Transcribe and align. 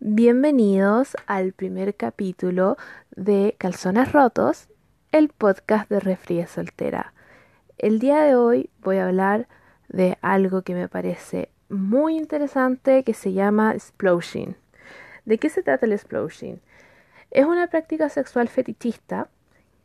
Bienvenidos 0.00 1.16
al 1.26 1.52
primer 1.52 1.96
capítulo 1.96 2.76
de 3.16 3.56
Calzones 3.58 4.12
Rotos, 4.12 4.68
el 5.10 5.28
podcast 5.28 5.90
de 5.90 5.98
Refría 5.98 6.46
Soltera. 6.46 7.12
El 7.78 7.98
día 7.98 8.20
de 8.20 8.36
hoy 8.36 8.70
voy 8.80 8.98
a 8.98 9.06
hablar 9.06 9.48
de 9.88 10.16
algo 10.22 10.62
que 10.62 10.76
me 10.76 10.88
parece 10.88 11.50
muy 11.68 12.16
interesante 12.16 13.02
que 13.02 13.12
se 13.12 13.32
llama 13.32 13.76
sploshing. 13.76 14.54
¿De 15.24 15.38
qué 15.38 15.48
se 15.48 15.64
trata 15.64 15.84
el 15.84 15.98
sploshing? 15.98 16.60
Es 17.32 17.46
una 17.46 17.66
práctica 17.66 18.08
sexual 18.08 18.46
fetichista 18.48 19.28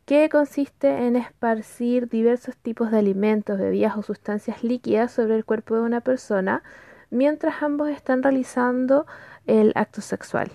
que 0.04 0.28
consiste 0.28 1.06
en 1.08 1.16
esparcir 1.16 2.08
diversos 2.08 2.56
tipos 2.56 2.92
de 2.92 2.98
alimentos, 2.98 3.58
bebidas 3.58 3.96
o 3.96 4.02
sustancias 4.04 4.62
líquidas 4.62 5.10
sobre 5.10 5.34
el 5.34 5.44
cuerpo 5.44 5.74
de 5.74 5.82
una 5.82 6.02
persona 6.02 6.62
mientras 7.14 7.62
ambos 7.62 7.90
están 7.90 8.22
realizando 8.22 9.06
el 9.46 9.72
acto 9.74 10.00
sexual. 10.00 10.50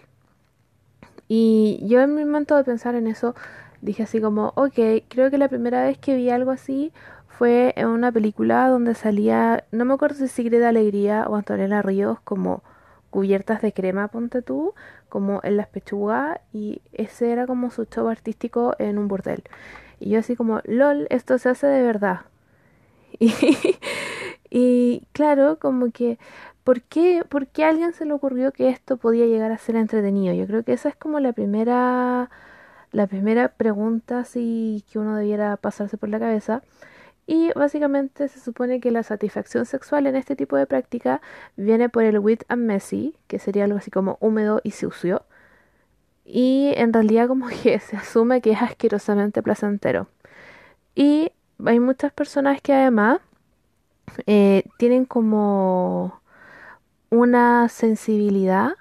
Y 1.27 1.80
yo 1.88 2.02
en 2.02 2.16
mi 2.16 2.26
momento 2.26 2.55
de 2.55 2.63
pensar 2.63 2.96
en 2.96 3.08
eso 3.08 3.36
dije 3.82 4.04
así 4.04 4.20
como, 4.20 4.54
ok, 4.55 4.80
creo 5.08 5.30
que 5.30 5.38
la 5.38 5.48
primera 5.48 5.84
vez 5.84 5.98
que 5.98 6.16
vi 6.16 6.30
algo 6.30 6.52
así 6.52 6.91
fue 7.27 7.73
en 7.77 7.88
una 7.88 8.12
película 8.12 8.68
donde 8.68 8.96
salía, 8.96 9.63
no 9.72 9.86
me 9.86 9.94
acuerdo 9.94 10.16
si 10.18 10.27
Sigrid 10.27 10.62
Alegría 10.63 11.26
o 11.27 11.36
Antonella 11.36 11.82
Ríos 11.82 12.20
como 12.22 12.63
cubiertas 13.10 13.62
de 13.62 13.73
crema, 13.73 14.08
ponte 14.10 14.41
tú, 14.41 14.73
como 15.08 15.40
en 15.44 15.58
las 15.58 15.68
pechugas, 15.68 16.40
y 16.54 16.82
ese 16.94 17.32
era 17.32 17.48
como 17.48 17.71
su 17.71 17.85
show 17.85 18.08
artístico 18.08 18.76
en 18.77 18.98
un 18.98 19.08
burdel. 19.08 19.44
Y 19.99 20.12
yo 20.12 20.20
así 20.20 20.35
como, 20.35 20.62
lol, 20.66 21.08
esto 21.10 21.38
se 21.38 21.49
hace 21.49 21.68
de 21.68 21.82
verdad. 21.82 22.21
Y 24.49 25.04
claro, 25.12 25.60
como 25.60 25.91
que 25.91 26.18
¿por 26.70 26.84
qué, 26.84 27.23
¿por 27.28 27.48
qué 27.48 27.66
a 27.66 27.70
alguien 27.70 27.94
se 27.94 28.05
le 28.05 28.14
ocurrió 28.14 28.52
que 28.52 28.70
esto 28.70 28.98
podía 28.98 29.26
llegar 29.26 29.52
a 29.52 29.58
ser 29.58 29.76
entretenido? 29.76 30.36
Yo 30.36 30.46
creo 30.46 30.64
que 30.64 30.73
esa 30.73 30.90
es 30.90 30.96
como 30.96 31.20
la 31.20 31.34
primera, 31.34 32.30
la 32.91 33.08
primera 33.08 33.48
pregunta 33.49 34.24
si 34.24 34.85
que 34.91 34.99
uno 34.99 35.16
debiera 35.16 35.58
pasarse 35.58 35.98
por 35.98 36.10
la 36.10 36.20
cabeza. 36.20 36.62
Y 37.26 37.52
básicamente 37.55 38.27
se 38.27 38.40
supone 38.40 38.80
que 38.82 38.91
la 38.91 39.02
satisfacción 39.02 39.66
sexual 39.66 40.05
en 40.05 40.16
este 40.16 40.35
tipo 40.35 40.58
de 40.58 40.68
práctica 40.68 41.21
viene 41.58 41.90
por 41.90 42.04
el 42.04 42.20
wet 42.20 42.46
and 42.49 42.68
messy, 42.68 43.15
que 43.26 43.40
sería 43.40 43.63
algo 43.63 43.80
así 43.80 43.90
como 43.90 44.20
húmedo 44.21 44.62
y 44.63 44.70
sucio. 44.70 45.24
Y 46.24 46.74
en 46.76 46.93
realidad 46.93 47.27
como 47.27 47.48
que 47.63 47.80
se 47.80 47.98
asume 47.98 48.41
que 48.41 48.52
es 48.52 48.62
asquerosamente 48.62 49.41
placentero. 49.41 50.08
Y 50.93 51.32
hay 51.65 51.80
muchas 51.80 52.13
personas 52.13 52.62
que 52.62 52.74
además 52.74 53.21
eh, 54.27 54.65
tienen 54.77 55.05
como 55.05 56.20
una 57.10 57.70
sensibilidad 57.70 58.74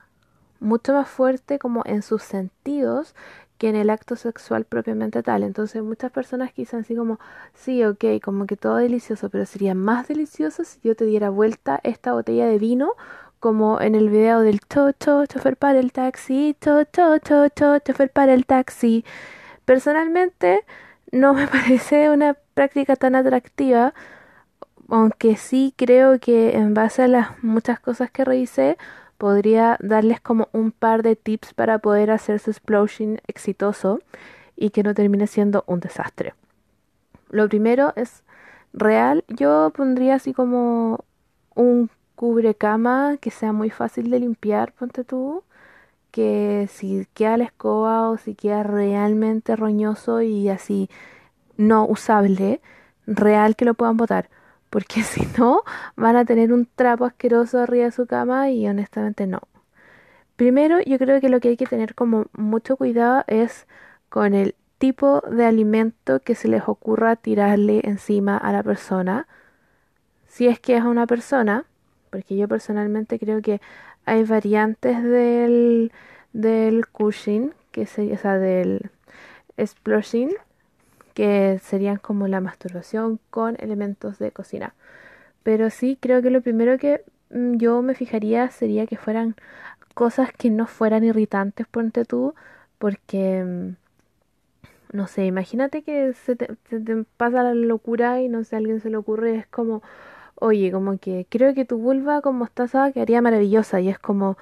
mucho 0.61 0.93
más 0.93 1.09
fuerte 1.09 1.59
como 1.59 1.83
en 1.87 2.03
sus 2.03 2.23
sentidos 2.23 3.15
que 3.59 3.69
en 3.69 3.77
el 3.77 3.91
acto 3.91 4.17
sexual 4.17 4.65
propiamente 4.65 5.23
tal. 5.23 5.43
Entonces 5.43 5.83
muchas 5.83 6.13
personas 6.13 6.53
quizás 6.53 6.83
así 6.83 6.95
como, 6.95 7.19
sí, 7.55 7.85
ok, 7.85 8.05
como 8.23 8.47
que 8.47 8.57
todo 8.57 8.77
delicioso, 8.77 9.29
pero 9.31 9.47
sería 9.47 9.75
más 9.75 10.09
delicioso 10.09 10.65
si 10.65 10.81
yo 10.83 10.95
te 10.95 11.05
diera 11.05 11.31
vuelta 11.31 11.81
esta 11.83 12.13
botella 12.13 12.47
de 12.47 12.59
vino 12.59 12.93
como 13.41 13.81
en 13.81 13.95
el 13.95 14.11
video 14.11 14.41
del 14.41 14.61
to, 14.61 14.93
to, 14.93 15.27
chofer 15.27 15.57
para 15.57 15.79
el 15.79 15.93
taxi, 15.93 16.57
to, 16.59 16.85
to, 16.87 17.21
to, 17.21 17.51
to, 17.51 17.79
chofer 17.81 18.11
para 18.11 18.35
el 18.35 18.47
taxi. 18.47 19.05
Personalmente 19.65 20.65
no 21.13 21.35
me 21.35 21.47
parece 21.49 22.11
una 22.11 22.37
práctica 22.55 22.97
tan 22.97 23.15
atractiva 23.15 23.95
aunque 24.89 25.37
sí 25.37 25.75
creo 25.77 26.19
que 26.19 26.57
en 26.57 26.75
base 26.75 27.03
a 27.03 27.09
las 27.09 27.43
muchas 27.43 27.79
cosas 27.81 28.11
que 28.11 28.25
revisé, 28.25 28.77
podría 29.19 29.77
darles 29.81 30.21
como 30.21 30.49
un 30.53 30.73
par 30.73 31.03
de 31.03 31.17
tips 31.17 31.55
para 31.55 31.79
poder 31.79 32.11
hacer 32.11 32.39
su 32.39 32.51
explosion 32.51 33.21
exitoso 33.27 34.01
y 34.57 34.71
que 34.71 34.83
no 34.83 34.95
termine 34.95 35.27
siendo 35.27 35.65
un 35.67 35.81
desastre. 35.81 36.35
Lo 37.31 37.49
primero 37.49 37.93
es 37.97 38.23
real, 38.73 39.25
yo 39.29 39.73
pondría 39.77 40.15
así 40.17 40.33
como 40.33 41.05
un 41.55 41.91
cubrecama 42.15 43.17
que 43.21 43.31
sea 43.31 43.53
muy 43.53 43.71
fácil 43.71 44.11
de 44.11 44.21
limpiar, 44.21 44.73
ponte 44.73 45.05
tú, 45.05 45.43
que 46.11 46.69
si 46.73 47.07
queda 47.15 47.37
la 47.37 47.45
escoba 47.45 48.09
o 48.11 48.17
si 48.19 48.35
queda 48.35 48.63
realmente 48.63 49.57
roñoso 49.57 50.23
y 50.23 50.49
así 50.49 50.89
no 51.57 51.87
usable, 51.87 52.61
real 53.07 53.57
que 53.57 53.65
lo 53.65 53.75
puedan 53.75 53.97
botar 53.97 54.31
porque 54.71 55.03
si 55.05 55.27
no 55.39 55.63
van 55.97 56.17
a 56.17 56.25
tener 56.25 56.53
un 56.53 56.67
trapo 56.67 57.05
asqueroso 57.05 57.61
arriba 57.61 57.87
de 57.87 57.93
su 57.93 58.07
cama 58.07 58.51
y 58.51 58.67
honestamente 58.67 59.27
no. 59.27 59.41
Primero, 60.37 60.81
yo 60.83 60.99
creo 60.99 61.21
que 61.21 61.29
lo 61.29 61.41
que 61.41 61.49
hay 61.49 61.57
que 61.57 61.67
tener 61.67 61.95
como 61.95 62.27
mucho 62.33 62.77
cuidado 62.77 63.25
es 63.27 63.67
con 64.09 64.35
el 64.35 64.55
tipo 64.79 65.21
de 65.23 65.45
alimento 65.45 66.21
que 66.21 66.35
se 66.35 66.49
les 66.49 66.63
ocurra 66.69 67.17
tirarle 67.17 67.81
encima 67.85 68.37
a 68.37 68.53
la 68.53 68.63
persona. 68.63 69.27
Si 70.29 70.47
es 70.47 70.61
que 70.61 70.77
es 70.77 70.85
una 70.85 71.07
persona, 71.07 71.65
porque 72.11 72.37
yo 72.37 72.49
personalmente 72.49 73.19
creo 73.19 73.43
que 73.43 73.61
hay 74.07 74.23
variantes 74.25 75.03
del, 75.03 75.93
del 76.33 76.87
cushing, 76.87 77.53
que 77.73 77.87
sería, 77.87 78.15
o 78.15 78.19
sea, 78.19 78.39
del 78.39 78.91
explosion, 79.57 80.31
que 81.19 81.59
serían 81.65 81.97
como 81.97 82.29
la 82.29 82.41
masturbación 82.41 83.19
con 83.31 83.57
elementos 83.59 84.21
de 84.21 84.31
cocina. 84.31 84.77
Pero 85.43 85.69
sí, 85.71 85.99
creo 86.01 86.23
que 86.23 86.31
lo 86.31 86.43
primero 86.43 86.79
que 86.79 87.03
mm, 87.31 87.57
yo 87.57 87.83
me 87.83 87.97
fijaría 87.97 88.49
sería 88.53 88.87
que 88.87 88.97
fueran 88.97 89.35
cosas 89.95 90.31
que 90.33 90.51
no 90.51 90.69
fueran 90.69 91.03
irritantes, 91.03 91.67
ponte 91.67 92.05
tú, 92.05 92.35
porque, 92.79 93.43
mm, 93.45 93.77
no 94.93 95.09
sé, 95.09 95.27
imagínate 95.27 95.83
que 95.83 96.13
se 96.15 96.37
te, 96.37 96.57
pasa 97.17 97.43
la 97.43 97.55
locura 97.55 98.21
y 98.21 98.29
no 98.29 98.45
sé, 98.45 98.55
a 98.57 98.59
alguien 98.59 98.81
se 98.81 98.91
le 98.91 98.97
ocurre, 98.97 99.37
es 99.37 99.47
como, 99.49 99.83
oye, 100.37 100.73
como 100.73 100.99
que 100.99 101.27
creo 101.29 101.55
que 101.55 101.65
tu 101.65 101.79
vulva 101.79 102.21
con 102.23 102.37
mostaza 102.37 102.93
quedaría 102.93 103.23
maravillosa 103.23 103.81
y 103.81 103.89
es 103.89 103.99
como, 103.99 104.39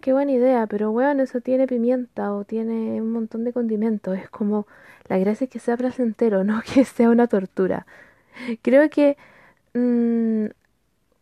qué 0.00 0.12
buena 0.12 0.32
idea, 0.32 0.66
pero 0.66 0.92
bueno, 0.92 1.22
eso 1.22 1.40
tiene 1.40 1.66
pimienta 1.66 2.32
o 2.32 2.44
tiene 2.44 3.00
un 3.02 3.12
montón 3.12 3.44
de 3.44 3.52
condimentos, 3.52 4.16
es 4.18 4.30
como, 4.30 4.66
la 5.08 5.18
gracia 5.18 5.44
es 5.46 5.50
que 5.50 5.58
sea 5.58 5.76
placentero, 5.76 6.44
no 6.44 6.62
que 6.62 6.84
sea 6.84 7.10
una 7.10 7.26
tortura. 7.28 7.86
Creo 8.62 8.90
que 8.90 9.16
mmm, 9.74 10.46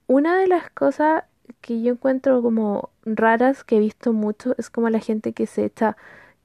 una 0.07 0.39
de 0.39 0.47
las 0.49 0.71
cosas 0.71 1.25
que 1.61 1.83
yo 1.83 1.93
encuentro 1.95 2.43
como 2.43 2.91
raras 3.05 3.65
que 3.65 3.77
he 3.77 3.81
visto 3.81 4.13
mucho 4.13 4.55
es 4.59 4.71
como 4.71 4.91
la 4.91 5.01
gente 5.01 5.33
que 5.33 5.47
se 5.47 5.65
echa 5.67 5.97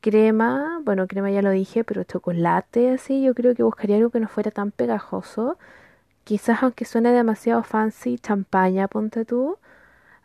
crema, 0.02 0.82
bueno, 0.84 1.08
crema 1.08 1.32
ya 1.32 1.42
lo 1.42 1.52
dije, 1.52 1.84
pero 1.84 2.04
chocolate 2.04 2.92
así, 2.92 3.24
yo 3.24 3.34
creo 3.36 3.56
que 3.56 3.64
buscaría 3.64 3.98
algo 3.98 4.12
que 4.12 4.20
no 4.20 4.28
fuera 4.30 4.52
tan 4.52 4.72
pegajoso. 4.72 5.58
Quizás 6.26 6.64
aunque 6.64 6.86
suene 6.86 7.12
demasiado 7.12 7.64
fancy, 7.64 8.20
champaña, 8.20 8.88
ponte 8.88 9.26
tú. 9.26 9.58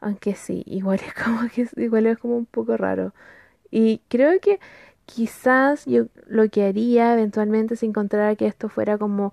Aunque 0.05 0.35
sí, 0.35 0.63
igual 0.67 1.01
es 1.07 1.15
como 1.25 1.49
que 1.51 1.67
igual 1.77 2.07
es 2.07 2.19
como 2.19 2.37
un 2.37 2.47
poco 2.47 2.77
raro. 2.77 3.15
Y 3.71 4.01
creo 4.09 4.41
que 4.41 4.61
quizás 5.07 5.87
yo 5.87 6.07
lo 6.27 6.49
que 6.51 6.65
haría 6.67 7.15
eventualmente 7.15 7.77
si 7.77 7.87
encontrara 7.87 8.37
que 8.37 8.47
esto 8.47 8.69
fuera 8.71 8.99
como 8.99 9.33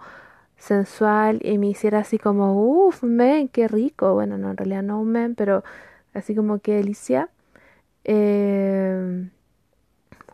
sensual 0.58 1.42
y 1.44 1.58
me 1.60 1.68
hiciera 1.70 2.00
así 2.00 2.20
como, 2.20 2.56
uff, 2.88 3.04
men, 3.04 3.50
qué 3.50 3.68
rico. 3.70 4.14
Bueno, 4.16 4.38
no, 4.40 4.52
en 4.52 4.58
realidad 4.58 4.84
no 4.84 5.02
un 5.02 5.12
men, 5.12 5.36
pero 5.36 5.64
así 6.14 6.36
como 6.36 6.60
qué 6.62 6.76
delicia. 6.78 7.30
Eh, 8.06 9.30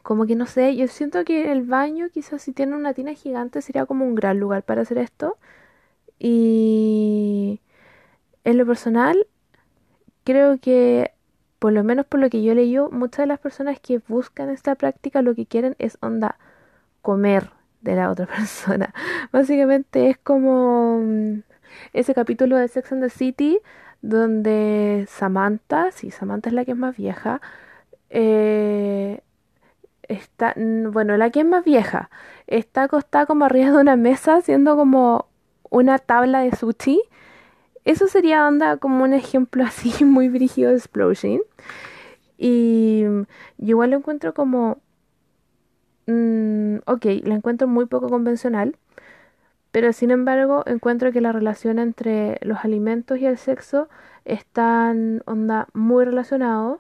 como 0.04 0.26
que 0.26 0.36
no 0.36 0.46
sé, 0.46 0.76
yo 0.76 0.88
siento 0.88 1.24
que 1.26 1.52
el 1.52 1.64
baño 1.64 2.10
quizás 2.14 2.42
si 2.42 2.54
tiene 2.54 2.76
una 2.76 2.94
tina 2.94 3.14
gigante 3.14 3.62
sería 3.62 3.86
como 3.86 4.06
un 4.06 4.16
gran 4.16 4.40
lugar 4.40 4.64
para 4.64 4.82
hacer 4.84 4.98
esto. 4.98 5.38
Y 6.20 7.62
en 8.46 8.58
lo 8.58 8.66
personal, 8.68 9.28
creo 10.28 10.58
que 10.60 11.14
por 11.58 11.72
lo 11.72 11.86
menos 11.86 12.06
por 12.06 12.20
lo 12.20 12.30
que 12.30 12.44
yo 12.44 12.54
leí, 12.54 12.78
muchas 12.92 13.20
de 13.24 13.28
las 13.28 13.40
personas 13.40 13.80
que 13.80 14.02
buscan 14.10 14.50
esta 14.50 14.76
práctica 14.76 15.22
lo 15.22 15.34
que 15.34 15.46
quieren 15.46 15.76
es 15.80 15.98
onda 16.02 16.38
comer 17.02 17.52
de 17.80 17.96
la 17.96 18.12
otra 18.12 18.26
persona. 18.38 18.94
Básicamente 19.32 20.10
es 20.10 20.18
como 20.18 21.00
mm, 21.02 21.44
ese 21.94 22.14
capítulo 22.14 22.58
de 22.58 22.68
Sex 22.68 22.92
and 22.92 23.04
the 23.04 23.10
City 23.10 23.60
donde 24.02 25.06
Samantha, 25.10 25.92
sí, 25.92 26.12
Samantha 26.12 26.50
es 26.50 26.54
la 26.54 26.66
que 26.66 26.72
es 26.72 26.78
más 26.78 26.98
vieja, 26.98 27.42
eh, 28.10 29.22
está, 30.10 30.54
bueno, 30.58 31.16
la 31.16 31.30
que 31.30 31.40
es 31.40 31.46
más 31.46 31.64
vieja, 31.64 32.10
está 32.48 32.84
acostada 32.84 33.26
como 33.26 33.46
arriba 33.46 33.72
de 33.72 33.78
una 33.78 33.96
mesa 33.96 34.36
haciendo 34.36 34.76
como 34.76 35.28
una 35.70 36.00
tabla 36.00 36.42
de 36.42 36.52
sushi 36.56 37.02
eso 37.88 38.08
sería 38.08 38.46
onda 38.48 38.78
como 38.78 39.04
un 39.06 39.14
ejemplo 39.14 39.64
así 39.66 40.04
muy 40.04 40.30
brígido 40.30 40.72
de 40.72 40.78
explosion. 40.78 41.42
Y 42.38 43.04
igual 43.58 43.92
lo 43.92 43.98
encuentro 43.98 44.34
como... 44.34 44.80
Mm, 46.08 46.78
ok, 46.86 47.06
lo 47.24 47.34
encuentro 47.36 47.68
muy 47.68 47.86
poco 47.86 48.10
convencional. 48.10 48.78
Pero 49.72 49.94
sin 49.94 50.12
embargo 50.12 50.64
encuentro 50.66 51.12
que 51.12 51.22
la 51.22 51.32
relación 51.32 51.80
entre 51.80 52.40
los 52.42 52.60
alimentos 52.66 53.20
y 53.20 53.26
el 53.26 53.38
sexo 53.38 53.90
están 54.26 55.22
onda 55.26 55.68
muy 55.74 56.06
relacionados. 56.06 56.80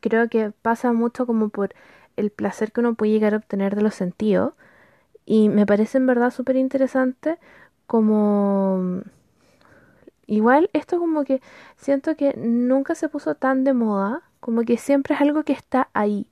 creo 0.00 0.28
que 0.28 0.52
pasa 0.62 0.92
mucho 0.92 1.26
como 1.26 1.48
por 1.48 1.74
el 2.16 2.30
placer 2.30 2.72
que 2.72 2.80
uno 2.80 2.94
puede 2.94 3.12
llegar 3.12 3.34
a 3.34 3.38
obtener 3.38 3.76
de 3.76 3.82
los 3.82 3.94
sentidos. 3.94 4.54
Y 5.26 5.48
me 5.48 5.66
parece 5.66 5.98
en 5.98 6.06
verdad 6.06 6.30
súper 6.30 6.56
interesante 6.56 7.38
como... 7.86 9.02
Igual 10.26 10.70
esto 10.72 10.98
como 10.98 11.24
que 11.24 11.40
siento 11.76 12.16
que 12.16 12.34
nunca 12.36 12.94
se 12.94 13.08
puso 13.08 13.34
tan 13.36 13.64
de 13.64 13.74
moda, 13.74 14.22
como 14.40 14.62
que 14.62 14.76
siempre 14.76 15.14
es 15.14 15.20
algo 15.20 15.44
que 15.44 15.52
está 15.52 15.88
ahí. 15.94 16.26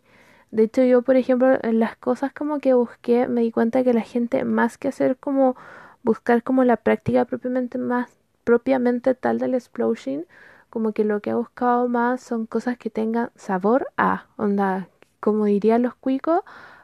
De 0.50 0.64
hecho 0.64 0.82
yo, 0.84 1.02
por 1.02 1.16
ejemplo, 1.16 1.58
en 1.62 1.80
las 1.80 1.96
cosas 1.96 2.32
como 2.32 2.58
que 2.60 2.74
busqué, 2.74 3.28
me 3.28 3.42
di 3.42 3.50
cuenta 3.52 3.84
que 3.84 3.92
la 3.94 4.02
gente 4.02 4.44
más 4.44 4.78
que 4.78 4.88
hacer 4.88 5.16
como 5.16 5.56
buscar 6.02 6.42
como 6.42 6.64
la 6.64 6.76
práctica 6.76 7.24
propiamente 7.24 7.78
más 7.78 8.10
propiamente 8.44 9.14
tal 9.14 9.38
del 9.38 9.54
explosion, 9.54 10.26
como 10.70 10.92
que 10.92 11.04
lo 11.04 11.20
que 11.20 11.30
ha 11.30 11.36
buscado 11.36 11.88
más 11.88 12.20
son 12.20 12.46
cosas 12.46 12.76
que 12.78 12.90
tengan 12.90 13.30
sabor 13.36 13.88
a, 13.96 14.26
onda, 14.36 14.88
como 15.20 15.46
dirían 15.46 15.82
los 15.82 15.94
cuicos, 15.94 16.40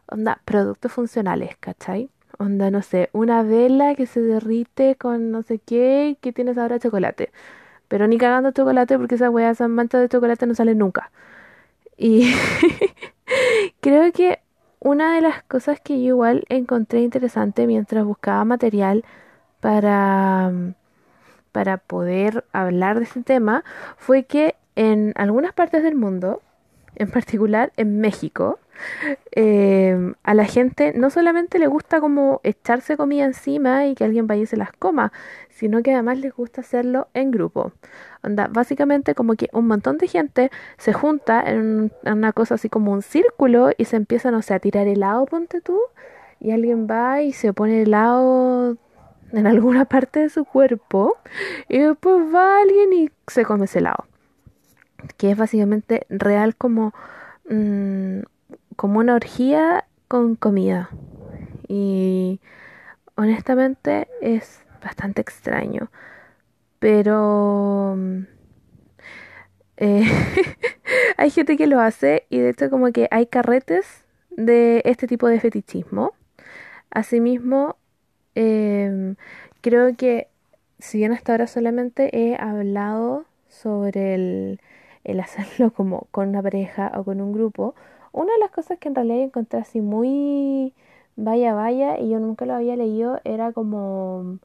onda, 0.07 0.41
productos 0.45 0.93
funcionales, 0.93 1.57
¿cachai? 1.61 2.11
Onda, 2.41 2.71
no 2.71 2.81
sé, 2.83 3.11
una 3.13 3.43
vela 3.43 3.95
que 3.95 4.07
se 4.07 4.21
derrite 4.23 4.97
con 4.97 5.31
no 5.31 5.43
sé 5.43 5.59
qué 5.59 6.17
que 6.23 6.33
tiene 6.33 6.55
sabor 6.55 6.73
a 6.73 6.79
chocolate. 6.79 7.33
Pero 7.89 8.09
ni 8.09 8.19
cagando 8.19 8.53
chocolate 8.53 8.99
porque 8.99 9.17
esa 9.17 9.31
weá, 9.31 9.51
esas 9.51 9.69
manchas 9.71 10.03
de 10.03 10.09
chocolate 10.11 10.47
no 10.47 10.55
salen 10.55 10.79
nunca. 10.79 11.13
Y 11.99 12.33
creo 13.81 14.13
que 14.13 14.41
una 14.81 15.15
de 15.15 15.21
las 15.23 15.43
cosas 15.45 15.81
que 15.81 16.01
yo 16.03 16.09
igual 16.09 16.45
encontré 16.49 17.03
interesante 17.03 17.67
mientras 17.67 18.05
buscaba 18.05 18.45
material 18.45 19.05
para, 19.61 20.53
para 21.53 21.79
poder 21.79 22.45
hablar 22.53 22.99
de 22.99 23.05
este 23.05 23.23
tema 23.23 23.65
fue 23.99 24.25
que 24.25 24.57
en 24.77 25.13
algunas 25.17 25.53
partes 25.53 25.83
del 25.83 25.97
mundo, 25.97 26.43
en 26.97 27.11
particular 27.11 27.73
en 27.77 28.01
México, 28.01 28.59
eh, 29.33 30.15
a 30.23 30.35
la 30.35 30.45
gente 30.45 30.93
no 30.95 31.11
solamente 31.11 31.59
le 31.59 31.67
gusta 31.67 32.01
como 32.01 32.41
echarse 32.45 32.97
comida 32.97 33.25
encima 33.25 33.87
y 33.87 33.95
que 33.95 34.05
alguien 34.05 34.27
vaya 34.27 34.43
y 34.43 34.47
se 34.47 34.57
las 34.57 34.73
coma, 34.73 35.13
sino 35.51 35.83
que 35.83 35.93
además 35.93 36.19
les 36.19 36.35
gusta 36.35 36.63
hacerlo 36.63 37.09
en 37.15 37.31
grupo. 37.31 37.73
Onda, 38.23 38.49
básicamente 38.49 39.15
como 39.15 39.35
que 39.35 39.49
un 39.53 39.67
montón 39.67 39.99
de 39.99 40.09
gente 40.09 40.51
se 40.79 40.93
junta 40.93 41.43
en, 41.43 41.93
una 42.05 42.33
cosa 42.33 42.55
así 42.55 42.69
como 42.69 42.93
un 42.93 43.03
círculo 43.03 43.71
y 43.77 43.85
se 43.85 43.97
empieza, 43.97 44.31
no 44.31 44.43
sé, 44.43 44.55
a 44.55 44.59
tirar 44.61 44.87
helado, 44.89 45.27
ponte 45.27 45.61
tú, 45.61 45.79
y 46.41 46.53
alguien 46.53 46.87
va 46.91 47.23
y 47.23 47.33
se 47.33 47.53
pone 47.53 47.83
helado 47.83 48.77
en 49.33 49.47
alguna 49.47 49.85
parte 49.87 50.21
de 50.21 50.29
su 50.29 50.45
cuerpo 50.45 51.17
y 51.69 51.79
después 51.79 52.17
va 52.35 52.61
alguien 52.61 52.93
y 52.93 53.11
se 53.27 53.45
come 53.45 53.67
ese 53.67 53.79
helado. 53.79 54.10
Que 55.21 55.33
es 55.33 55.37
básicamente 55.37 56.07
real 56.09 56.57
como... 56.57 56.95
Mm, 57.51 58.21
como 58.81 58.99
una 59.01 59.15
orgía 59.15 59.85
con 60.09 60.37
comida. 60.37 60.89
Y 61.69 62.41
honestamente 63.15 64.09
es 64.23 64.63
bastante 64.83 65.21
extraño. 65.21 65.91
Pero 66.79 67.95
mm, 67.95 68.23
eh, 69.77 70.05
hay 71.19 71.31
gente 71.31 71.59
que 71.59 71.67
lo 71.67 71.79
hace 71.79 72.27
y 72.31 72.39
de 72.39 72.49
hecho 72.49 72.71
como 72.71 72.91
que 72.91 73.07
hay 73.11 73.27
carretes 73.27 74.05
de 74.31 74.81
este 74.87 75.07
tipo 75.07 75.29
de 75.29 75.41
fetichismo. 75.41 76.15
Asimismo, 76.91 77.77
em, 78.35 79.17
creo 79.61 79.95
que 79.95 80.29
si 80.79 80.97
bien 80.97 81.13
hasta 81.13 81.33
ahora 81.33 81.47
solamente 81.47 82.17
he 82.19 82.37
hablado 82.37 83.27
sobre 83.49 84.15
el, 84.15 84.61
el 85.05 85.21
hacerlo 85.21 85.73
como 85.73 86.07
con 86.11 86.29
una 86.29 86.43
pareja 86.43 86.93
o 86.97 87.05
con 87.05 87.21
un 87.21 87.33
grupo, 87.33 87.75
una 88.13 88.33
de 88.33 88.39
las 88.41 88.51
cosas 88.51 88.79
que 88.79 88.89
en 88.89 88.95
realidad 88.95 89.21
encontré 89.23 89.61
así 89.61 89.81
muy 89.81 90.73
vaya 91.17 91.55
vaya 91.55 91.99
y 91.99 92.11
yo 92.11 92.19
nunca 92.19 92.47
lo 92.47 92.55
había 92.55 92.77
leído 92.77 93.21
era 93.25 93.53
como 93.53 94.39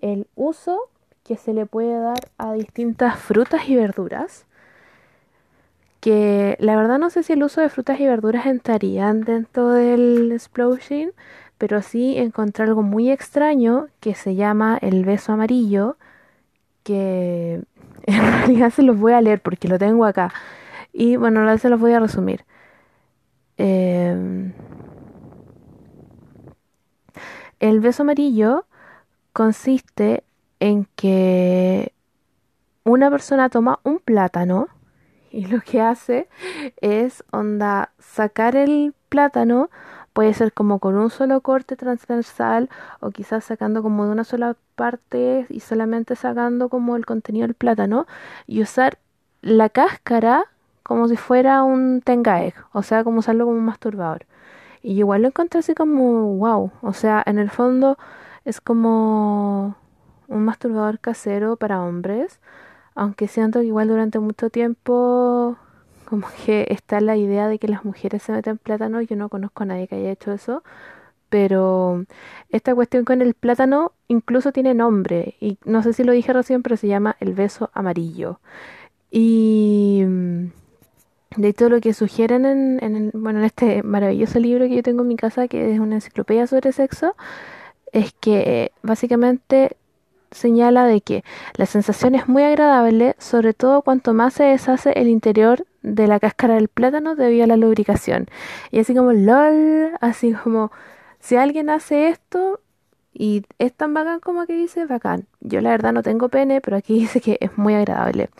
el 0.00 0.26
uso 0.34 0.88
que 1.24 1.36
se 1.36 1.52
le 1.52 1.66
puede 1.66 1.98
dar 2.00 2.18
a 2.38 2.52
distintas 2.54 3.18
frutas 3.18 3.68
y 3.68 3.76
verduras. 3.76 4.46
Que 6.00 6.56
la 6.60 6.76
verdad 6.76 6.98
no 6.98 7.10
sé 7.10 7.22
si 7.22 7.34
el 7.34 7.42
uso 7.42 7.60
de 7.60 7.68
frutas 7.68 8.00
y 8.00 8.06
verduras 8.06 8.46
entrarían 8.46 9.22
dentro 9.22 9.70
del 9.70 10.32
explosion, 10.32 11.12
pero 11.58 11.82
sí 11.82 12.16
encontré 12.16 12.64
algo 12.64 12.82
muy 12.82 13.10
extraño 13.10 13.88
que 14.00 14.14
se 14.14 14.36
llama 14.36 14.78
el 14.80 15.04
beso 15.04 15.32
amarillo, 15.32 15.96
que 16.84 17.62
en 18.14 18.22
realidad 18.22 18.70
se 18.70 18.82
los 18.82 18.98
voy 18.98 19.12
a 19.12 19.20
leer 19.20 19.40
porque 19.40 19.68
lo 19.68 19.78
tengo 19.78 20.06
acá. 20.06 20.32
Y 20.94 21.16
bueno, 21.16 21.40
ahora 21.40 21.58
se 21.58 21.68
los 21.68 21.78
voy 21.78 21.92
a 21.92 22.00
resumir. 22.00 22.44
Em, 23.58 24.52
el 27.60 27.80
beso 27.80 28.02
amarillo 28.04 28.64
consiste 29.34 30.24
en 30.58 30.86
que 30.96 31.92
una 32.84 33.10
persona 33.10 33.50
toma 33.50 33.80
un 33.82 33.98
plátano 33.98 34.68
y 35.30 35.44
lo 35.44 35.60
que 35.60 35.82
hace 35.82 36.28
es 36.80 37.22
onda 37.30 37.92
sacar 37.98 38.56
el 38.56 38.94
plátano 39.10 39.68
puede 40.18 40.34
ser 40.34 40.52
como 40.52 40.80
con 40.80 40.96
un 40.96 41.10
solo 41.10 41.42
corte 41.42 41.76
transversal 41.76 42.68
o 42.98 43.12
quizás 43.12 43.44
sacando 43.44 43.84
como 43.84 44.04
de 44.04 44.10
una 44.10 44.24
sola 44.24 44.56
parte 44.74 45.46
y 45.48 45.60
solamente 45.60 46.16
sacando 46.16 46.68
como 46.68 46.96
el 46.96 47.06
contenido 47.06 47.46
del 47.46 47.54
plátano 47.54 48.04
y 48.48 48.60
usar 48.60 48.98
la 49.42 49.68
cáscara 49.68 50.46
como 50.82 51.06
si 51.06 51.16
fuera 51.16 51.62
un 51.62 52.02
tenga 52.04 52.40
o 52.72 52.82
sea, 52.82 53.04
como 53.04 53.20
usarlo 53.20 53.44
como 53.44 53.58
un 53.58 53.64
masturbador. 53.64 54.26
Y 54.82 54.98
igual 54.98 55.22
lo 55.22 55.28
encontré 55.28 55.60
así 55.60 55.72
como 55.76 56.34
wow, 56.38 56.72
o 56.82 56.92
sea, 56.94 57.22
en 57.24 57.38
el 57.38 57.48
fondo 57.48 57.96
es 58.44 58.60
como 58.60 59.76
un 60.26 60.44
masturbador 60.44 60.98
casero 60.98 61.54
para 61.54 61.80
hombres, 61.80 62.40
aunque 62.96 63.28
siento 63.28 63.60
que 63.60 63.66
igual 63.66 63.86
durante 63.86 64.18
mucho 64.18 64.50
tiempo 64.50 65.56
como 66.08 66.26
que 66.46 66.66
está 66.70 67.00
la 67.00 67.16
idea 67.16 67.48
de 67.48 67.58
que 67.58 67.68
las 67.68 67.84
mujeres 67.84 68.22
se 68.22 68.32
meten 68.32 68.56
plátano, 68.56 69.02
yo 69.02 69.14
no 69.14 69.28
conozco 69.28 69.62
a 69.64 69.66
nadie 69.66 69.86
que 69.88 69.96
haya 69.96 70.10
hecho 70.10 70.32
eso, 70.32 70.62
pero 71.28 72.06
esta 72.48 72.74
cuestión 72.74 73.04
con 73.04 73.20
el 73.20 73.34
plátano 73.34 73.92
incluso 74.08 74.50
tiene 74.50 74.72
nombre 74.72 75.34
y 75.38 75.58
no 75.66 75.82
sé 75.82 75.92
si 75.92 76.04
lo 76.04 76.12
dije 76.12 76.32
recién, 76.32 76.62
pero 76.62 76.78
se 76.78 76.88
llama 76.88 77.16
el 77.20 77.34
beso 77.34 77.70
amarillo. 77.74 78.40
Y 79.10 80.02
de 81.36 81.48
hecho, 81.48 81.68
lo 81.68 81.80
que 81.80 81.92
sugieren 81.92 82.46
en, 82.46 82.78
en, 82.82 83.10
bueno, 83.12 83.40
en 83.40 83.44
este 83.44 83.82
maravilloso 83.82 84.38
libro 84.38 84.66
que 84.66 84.76
yo 84.76 84.82
tengo 84.82 85.02
en 85.02 85.08
mi 85.08 85.16
casa, 85.16 85.46
que 85.46 85.74
es 85.74 85.78
una 85.78 85.96
enciclopedia 85.96 86.46
sobre 86.46 86.72
sexo, 86.72 87.16
es 87.92 88.14
que 88.14 88.72
básicamente 88.82 89.76
señala 90.30 90.86
de 90.86 91.00
que 91.00 91.24
la 91.56 91.66
sensación 91.66 92.14
es 92.14 92.28
muy 92.28 92.42
agradable, 92.42 93.14
sobre 93.18 93.54
todo 93.54 93.82
cuanto 93.82 94.14
más 94.14 94.34
se 94.34 94.44
deshace 94.44 94.92
el 94.92 95.08
interior 95.08 95.66
de 95.94 96.06
la 96.06 96.20
cáscara 96.20 96.54
del 96.54 96.68
plátano 96.68 97.14
debido 97.14 97.44
a 97.44 97.48
la 97.48 97.56
lubricación. 97.56 98.26
Y 98.70 98.80
así 98.80 98.94
como 98.94 99.12
lol, 99.12 99.92
así 100.00 100.32
como 100.32 100.70
si 101.20 101.36
alguien 101.36 101.70
hace 101.70 102.08
esto, 102.08 102.60
y 103.12 103.42
es 103.58 103.72
tan 103.72 103.94
bacán 103.94 104.20
como 104.20 104.46
que 104.46 104.54
dice 104.54 104.86
bacán. 104.86 105.26
Yo 105.40 105.60
la 105.60 105.70
verdad 105.70 105.92
no 105.92 106.02
tengo 106.02 106.28
pene, 106.28 106.60
pero 106.60 106.76
aquí 106.76 107.00
dice 107.00 107.20
que 107.20 107.36
es 107.40 107.58
muy 107.58 107.74
agradable. 107.74 108.30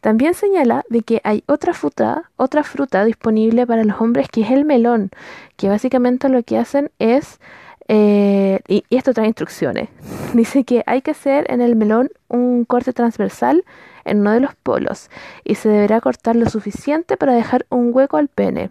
También 0.00 0.34
señala 0.34 0.84
de 0.88 1.02
que 1.02 1.20
hay 1.22 1.44
otra 1.46 1.74
fruta, 1.74 2.30
otra 2.36 2.62
fruta 2.64 3.04
disponible 3.04 3.66
para 3.66 3.84
los 3.84 4.00
hombres 4.00 4.28
que 4.28 4.40
es 4.40 4.50
el 4.50 4.64
melón, 4.64 5.10
que 5.56 5.68
básicamente 5.68 6.30
lo 6.30 6.42
que 6.42 6.56
hacen 6.56 6.90
es 6.98 7.40
eh, 7.88 8.60
y, 8.68 8.84
y, 8.88 8.96
esto 8.96 9.12
trae 9.12 9.26
instrucciones. 9.26 9.88
Dice 10.34 10.64
que 10.64 10.82
hay 10.86 11.02
que 11.02 11.10
hacer 11.10 11.44
en 11.50 11.60
el 11.60 11.76
melón 11.76 12.10
un 12.28 12.64
corte 12.64 12.92
transversal 12.92 13.64
en 14.04 14.20
uno 14.20 14.32
de 14.32 14.40
los 14.40 14.54
polos 14.54 15.10
y 15.44 15.54
se 15.54 15.68
deberá 15.68 16.00
cortar 16.00 16.36
lo 16.36 16.48
suficiente 16.48 17.16
para 17.16 17.34
dejar 17.34 17.66
un 17.68 17.90
hueco 17.92 18.16
al 18.16 18.28
pene. 18.28 18.70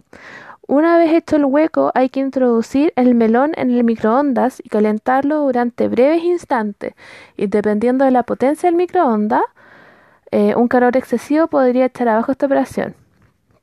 Una 0.68 0.96
vez 0.96 1.12
hecho 1.12 1.36
el 1.36 1.44
hueco, 1.44 1.90
hay 1.94 2.08
que 2.08 2.20
introducir 2.20 2.92
el 2.96 3.14
melón 3.14 3.52
en 3.56 3.70
el 3.70 3.84
microondas 3.84 4.62
y 4.64 4.68
calentarlo 4.68 5.40
durante 5.40 5.88
breves 5.88 6.22
instantes. 6.22 6.94
Y 7.36 7.48
dependiendo 7.48 8.04
de 8.04 8.10
la 8.10 8.22
potencia 8.22 8.68
del 8.68 8.76
microondas, 8.76 9.42
eh, 10.30 10.54
un 10.54 10.68
calor 10.68 10.96
excesivo 10.96 11.48
podría 11.48 11.86
echar 11.86 12.08
abajo 12.08 12.32
esta 12.32 12.46
operación. 12.46 12.94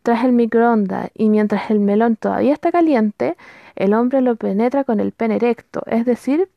Tras 0.03 0.23
el 0.23 0.33
microondas 0.33 1.09
y 1.15 1.29
mientras 1.29 1.71
el 1.71 1.79
melón 1.79 2.15
todavía 2.15 2.53
está 2.53 2.71
caliente, 2.71 3.37
el 3.75 3.93
hombre 3.93 4.21
lo 4.21 4.35
penetra 4.35 4.83
con 4.83 4.99
el 4.99 5.11
pene 5.11 5.37
erecto, 5.37 5.81
es 5.87 6.05
decir, 6.05 6.49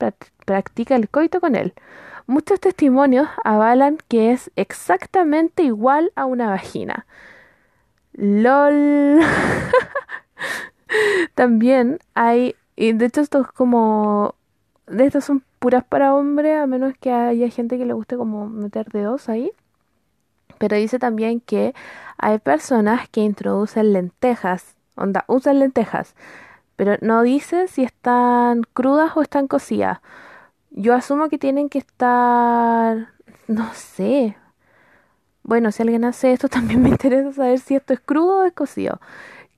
practica 0.45 0.97
el 0.97 1.09
coito 1.09 1.41
con 1.41 1.55
él. 1.55 1.73
Muchos 2.27 2.61
testimonios 2.61 3.29
avalan 3.45 3.99
que 4.09 4.33
es 4.33 4.51
exactamente 4.57 5.63
igual 5.63 6.13
a 6.15 6.25
una 6.25 6.49
vagina. 6.49 7.07
LOL. 8.13 9.21
También 11.35 11.99
hay, 12.15 12.55
y 12.77 12.93
de 12.93 13.07
hecho 13.07 13.23
esto 13.23 13.41
es 13.41 13.47
como, 13.49 14.35
de 14.87 15.07
estas 15.07 15.25
son 15.25 15.43
puras 15.59 15.85
para 15.85 16.15
hombres, 16.15 16.61
a 16.61 16.67
menos 16.67 16.95
que 17.01 17.13
haya 17.13 17.49
gente 17.49 17.79
que 17.79 17.87
le 17.87 17.93
guste 17.93 18.17
como 18.17 18.49
meter 18.49 18.89
dedos 18.91 19.29
ahí. 19.29 19.53
Pero 20.59 20.77
dice 20.77 20.99
también 20.99 21.41
que 21.41 21.75
hay 22.19 22.39
personas 22.39 23.09
que 23.09 23.21
introducen 23.21 23.93
lentejas, 23.93 24.77
onda, 24.97 25.25
usan 25.27 25.59
lentejas, 25.59 26.15
pero 26.77 26.97
no 27.01 27.23
dice 27.23 27.69
si 27.69 27.83
están 27.83 28.63
crudas 28.73 29.17
o 29.17 29.23
están 29.23 29.49
cocidas. 29.49 30.01
Yo 30.75 30.95
asumo 30.95 31.29
que 31.29 31.39
tienen 31.39 31.69
que 31.69 31.79
estar, 31.79 33.09
no 33.49 33.73
sé. 33.75 34.37
Bueno, 35.43 35.73
si 35.73 35.83
alguien 35.83 36.05
hace 36.05 36.33
esto, 36.33 36.49
también 36.51 36.83
me 36.83 36.89
interesa 36.89 37.33
saber 37.33 37.59
si 37.61 37.75
esto 37.77 37.93
es 37.93 38.01
crudo 38.01 38.41
o 38.41 38.45
es 38.45 38.53
cocido 38.53 39.01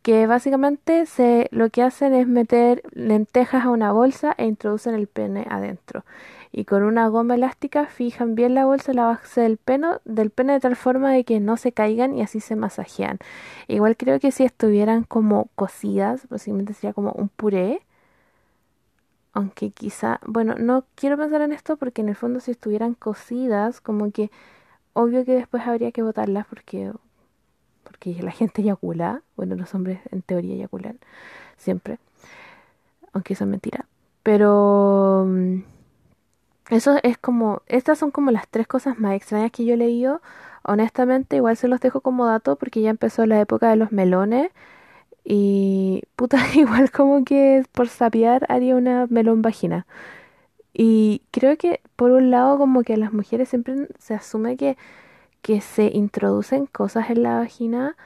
que 0.05 0.27
básicamente 0.27 1.07
lo 1.51 1.71
que 1.71 1.83
hacen 1.83 2.13
es 2.13 2.29
meter 2.29 2.83
lentejas 2.93 3.65
a 3.65 3.71
una 3.71 3.91
bolsa 3.91 4.35
e 4.37 4.45
introducen 4.45 4.95
el 4.95 5.07
pene 5.07 5.47
adentro. 5.49 6.05
Y 6.53 6.67
con 6.67 6.83
una 6.83 7.09
goma 7.09 7.37
elástica 7.37 7.87
fijan 7.87 8.35
bien 8.35 8.55
la 8.55 8.67
bolsa 8.67 8.93
la 8.93 9.07
base 9.07 9.41
del 9.41 9.57
pene, 9.57 9.89
del 10.05 10.29
pene 10.29 10.53
de 10.53 10.61
tal 10.61 10.77
forma 10.77 11.11
de 11.11 11.25
que 11.25 11.41
no 11.41 11.57
se 11.57 11.73
caigan 11.73 12.15
y 12.19 12.21
así 12.21 12.41
se 12.41 12.55
masajean. 12.55 13.19
Igual 13.67 13.97
creo 13.97 14.21
que 14.21 14.31
si 14.31 14.45
estuvieran 14.45 15.05
como 15.05 15.49
cocidas, 15.55 16.27
posiblemente 16.29 16.75
sería 16.75 16.93
como 16.93 17.13
un 17.13 17.31
puré. 17.31 17.81
Aunque 19.35 19.71
quizá, 19.71 20.21
bueno, 20.27 20.55
no 20.59 20.85
quiero 20.95 21.17
pensar 21.19 21.43
en 21.43 21.53
esto 21.53 21.77
porque 21.77 22.03
en 22.03 22.09
el 22.09 22.17
fondo 22.17 22.41
si 22.41 22.53
estuvieran 22.53 22.95
cocidas, 22.95 23.81
como 23.81 24.11
que 24.13 24.31
obvio 24.95 25.25
que 25.25 25.35
después 25.35 25.65
habría 25.67 25.93
que 25.93 26.03
botarlas 26.03 26.47
porque 26.47 26.93
porque 27.85 28.15
la 28.23 28.33
gente 28.33 28.63
eyacula, 28.63 29.23
bueno, 29.37 29.57
los 29.57 29.75
hombres 29.75 30.01
en 30.11 30.23
teoría 30.23 30.55
eyaculan 30.55 30.99
siempre, 31.59 31.99
aunque 33.13 33.35
eso 33.35 33.45
es 33.45 33.51
mentira, 33.51 33.87
pero 34.23 35.25
mm, 35.27 35.61
eso 36.71 36.97
es 37.03 37.19
como, 37.19 37.63
estas 37.67 37.99
son 37.99 38.11
como 38.11 38.31
las 38.31 38.49
tres 38.49 38.67
cosas 38.67 38.99
más 38.99 39.15
extrañas 39.15 39.51
que 39.53 39.65
yo 39.65 39.75
he 39.75 39.77
leído, 39.77 40.23
honestamente 40.63 41.37
igual 41.37 41.57
se 41.57 41.69
los 41.69 41.81
dejo 41.81 42.01
como 42.01 42.27
dato 42.27 42.57
porque 42.57 42.81
ya 42.81 42.91
empezó 42.91 43.27
la 43.27 43.41
época 43.41 43.69
de 43.69 43.77
los 43.77 43.93
melones 43.93 44.51
y 45.25 46.03
puta, 46.17 46.39
igual 46.57 46.91
como 46.91 47.25
que 47.25 47.65
por 47.73 47.89
sapear 47.89 48.47
haría 48.49 48.77
una 48.77 49.07
melón 49.09 49.43
vagina. 49.43 49.87
Y 50.75 51.23
creo 51.31 51.57
que 51.59 51.81
por 51.97 52.11
un 52.13 52.31
lado 52.31 52.59
como 52.59 52.83
que 52.83 52.97
las 52.97 53.13
mujeres 53.13 53.49
siempre 53.49 53.89
se 53.99 54.15
asume 54.15 54.57
que 54.57 54.77
que 55.43 55.61
se 55.61 55.87
introducen 55.95 56.67
cosas 56.67 57.11
en 57.11 57.23
la 57.23 57.39
vagina, 57.39 57.97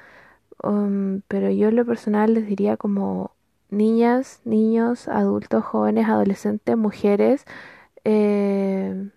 um, 0.65 1.23
pero 1.29 1.51
yo 1.51 1.69
en 1.69 1.77
lo 1.77 1.87
personal 1.87 2.35
les 2.35 2.47
diría 2.47 2.77
como 2.77 3.33
niñas, 3.71 4.41
niños, 4.45 5.09
adultos, 5.09 5.65
jóvenes, 5.65 6.09
adolescentes, 6.09 6.77
mujeres, 6.77 7.47
eh, 8.05 9.11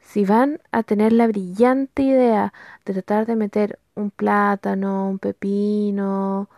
si 0.00 0.24
van 0.24 0.60
a 0.72 0.82
tener 0.82 1.12
la 1.12 1.26
brillante 1.26 2.02
idea 2.02 2.52
de 2.84 2.94
tratar 2.94 3.26
de 3.26 3.36
meter 3.36 3.78
un 3.94 4.10
plátano, 4.10 5.08
un 5.10 5.18
pepino, 5.18 6.48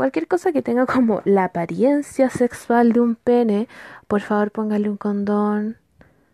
cualquier 0.00 0.28
cosa 0.28 0.50
que 0.50 0.62
tenga 0.62 0.86
como 0.86 1.20
la 1.26 1.44
apariencia 1.44 2.30
sexual 2.30 2.94
de 2.94 3.00
un 3.00 3.16
pene, 3.16 3.68
por 4.08 4.22
favor 4.22 4.50
póngale 4.50 4.88
un 4.88 4.96
condón. 4.96 5.76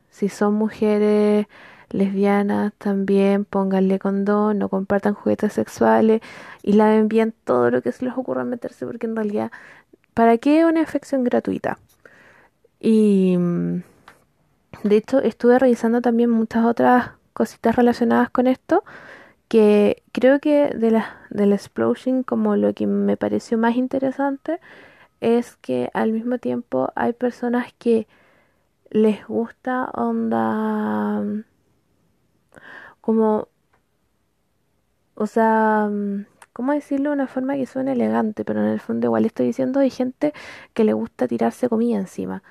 Si 0.09 0.29
son 0.29 0.55
mujeres 0.55 1.49
lesbianas 1.91 2.75
también 2.79 3.45
pónganle 3.45 3.99
condón, 3.99 4.61
no 4.61 4.69
compartan 4.69 5.15
juguetes 5.15 5.53
sexuales 5.55 6.21
y 6.63 6.75
laven 6.75 7.09
bien 7.09 7.35
todo 7.43 7.73
lo 7.73 7.83
que 7.83 7.91
se 7.91 8.05
les 8.05 8.17
ocurra 8.17 8.45
meterse 8.45 8.87
porque 8.87 9.09
en 9.09 9.17
realidad, 9.17 9.51
¿para 10.15 10.39
qué 10.39 10.65
una 10.65 10.79
infección 10.79 11.25
gratuita? 11.25 11.77
Y 12.79 13.37
mm, 13.37 13.83
de 14.85 14.97
hecho 14.97 15.19
estuve 15.19 15.59
revisando 15.59 16.01
también 16.01 16.31
muchas 16.31 16.65
otras 16.65 17.11
cositas 17.33 17.75
relacionadas 17.75 18.31
con 18.31 18.47
esto 18.47 18.85
que 19.49 20.03
creo 20.13 20.41
que 20.41 20.71
de 20.71 20.91
la, 20.91 21.27
del 21.31 21.53
explosion 21.53 22.23
como 22.23 22.57
lo 22.57 22.75
que 22.75 22.87
me 22.87 23.17
pareció 23.17 23.59
más 23.59 23.77
interesante 23.77 24.61
es 25.21 25.57
que 25.57 25.91
al 25.95 26.13
mismo 26.13 26.39
tiempo 26.39 26.93
hay 26.97 27.13
personas 27.15 27.73
que 27.79 28.09
les 28.91 29.27
gusta 29.27 29.87
onda 29.95 31.23
como, 33.01 33.49
o 35.15 35.27
sea, 35.27 35.89
mm, 35.91 36.27
¿cómo 36.53 36.73
decirlo 36.73 37.11
de 37.11 37.15
una 37.17 37.27
forma 37.29 37.57
que 37.57 37.67
suene 37.67 37.93
elegante? 37.93 38.45
Pero 38.45 38.61
en 38.63 38.69
el 38.69 38.81
fondo 38.81 39.07
igual 39.07 39.25
estoy 39.27 39.47
diciendo 39.47 39.81
hay 39.81 39.91
gente 39.91 40.33
que 40.75 40.85
le 40.85 40.93
gusta 40.93 41.29
tirarse 41.29 41.69
comida 41.69 41.99
encima. 41.99 42.43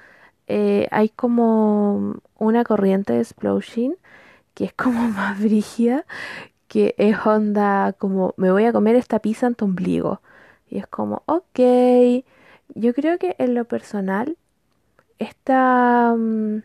Eh, 0.47 0.87
hay 0.91 1.09
como 1.09 2.21
una 2.37 2.63
corriente 2.63 3.13
de 3.13 3.19
explosion 3.21 3.97
que 4.55 4.65
es 4.65 4.73
como 4.73 5.09
más 5.09 5.39
brígida, 5.41 6.05
que 6.75 6.93
es 6.97 7.15
onda 7.25 7.93
como 7.93 8.33
me 8.35 8.51
voy 8.51 8.65
a 8.65 8.73
comer 8.73 8.97
esta 8.97 9.19
pizza 9.19 9.47
en 9.47 9.55
tu 9.55 9.63
ombligo. 9.63 10.21
Y 10.67 10.77
es 10.79 10.87
como, 10.87 11.23
ok, 11.25 11.57
yo 12.73 12.93
creo 12.93 13.17
que 13.17 13.37
en 13.39 13.55
lo 13.55 13.63
personal, 13.63 14.37
esta... 15.17 16.13
Mm, 16.17 16.63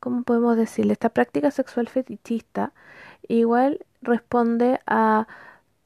¿cómo 0.00 0.22
podemos 0.22 0.56
decirle? 0.56 0.94
Esta 0.94 1.10
práctica 1.10 1.50
sexual 1.50 1.86
fetichista 1.86 2.72
igual 3.28 3.84
responde 4.00 4.80
a 4.86 5.26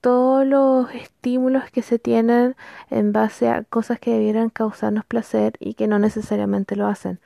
todos 0.00 0.46
los 0.46 0.94
estímulos 0.94 1.68
que 1.72 1.82
se 1.82 1.98
tienen 1.98 2.54
en 2.88 3.12
base 3.12 3.48
a 3.48 3.64
cosas 3.64 3.98
que 3.98 4.12
debieran 4.12 4.50
causarnos 4.50 5.04
placer 5.04 5.54
y 5.58 5.74
que 5.74 5.88
no 5.88 5.98
necesariamente 5.98 6.76
lo 6.76 6.86
hacen. 6.86 7.18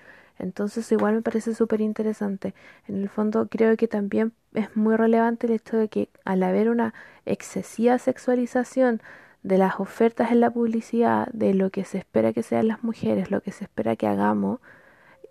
Entonces 0.42 0.90
igual 0.92 1.14
me 1.14 1.22
parece 1.22 1.54
súper 1.54 1.80
interesante. 1.80 2.54
En 2.88 2.96
el 2.96 3.08
fondo 3.08 3.48
creo 3.48 3.76
que 3.76 3.88
también 3.88 4.32
es 4.54 4.76
muy 4.76 4.96
relevante 4.96 5.46
el 5.46 5.54
hecho 5.54 5.76
de 5.76 5.88
que 5.88 6.08
al 6.24 6.42
haber 6.42 6.68
una 6.68 6.94
excesiva 7.26 7.96
sexualización 7.98 9.00
de 9.44 9.58
las 9.58 9.80
ofertas 9.80 10.32
en 10.32 10.40
la 10.40 10.50
publicidad, 10.50 11.28
de 11.32 11.54
lo 11.54 11.70
que 11.70 11.84
se 11.84 11.98
espera 11.98 12.32
que 12.32 12.42
sean 12.42 12.68
las 12.68 12.82
mujeres, 12.82 13.30
lo 13.30 13.40
que 13.40 13.52
se 13.52 13.64
espera 13.64 13.96
que 13.96 14.08
hagamos, 14.08 14.60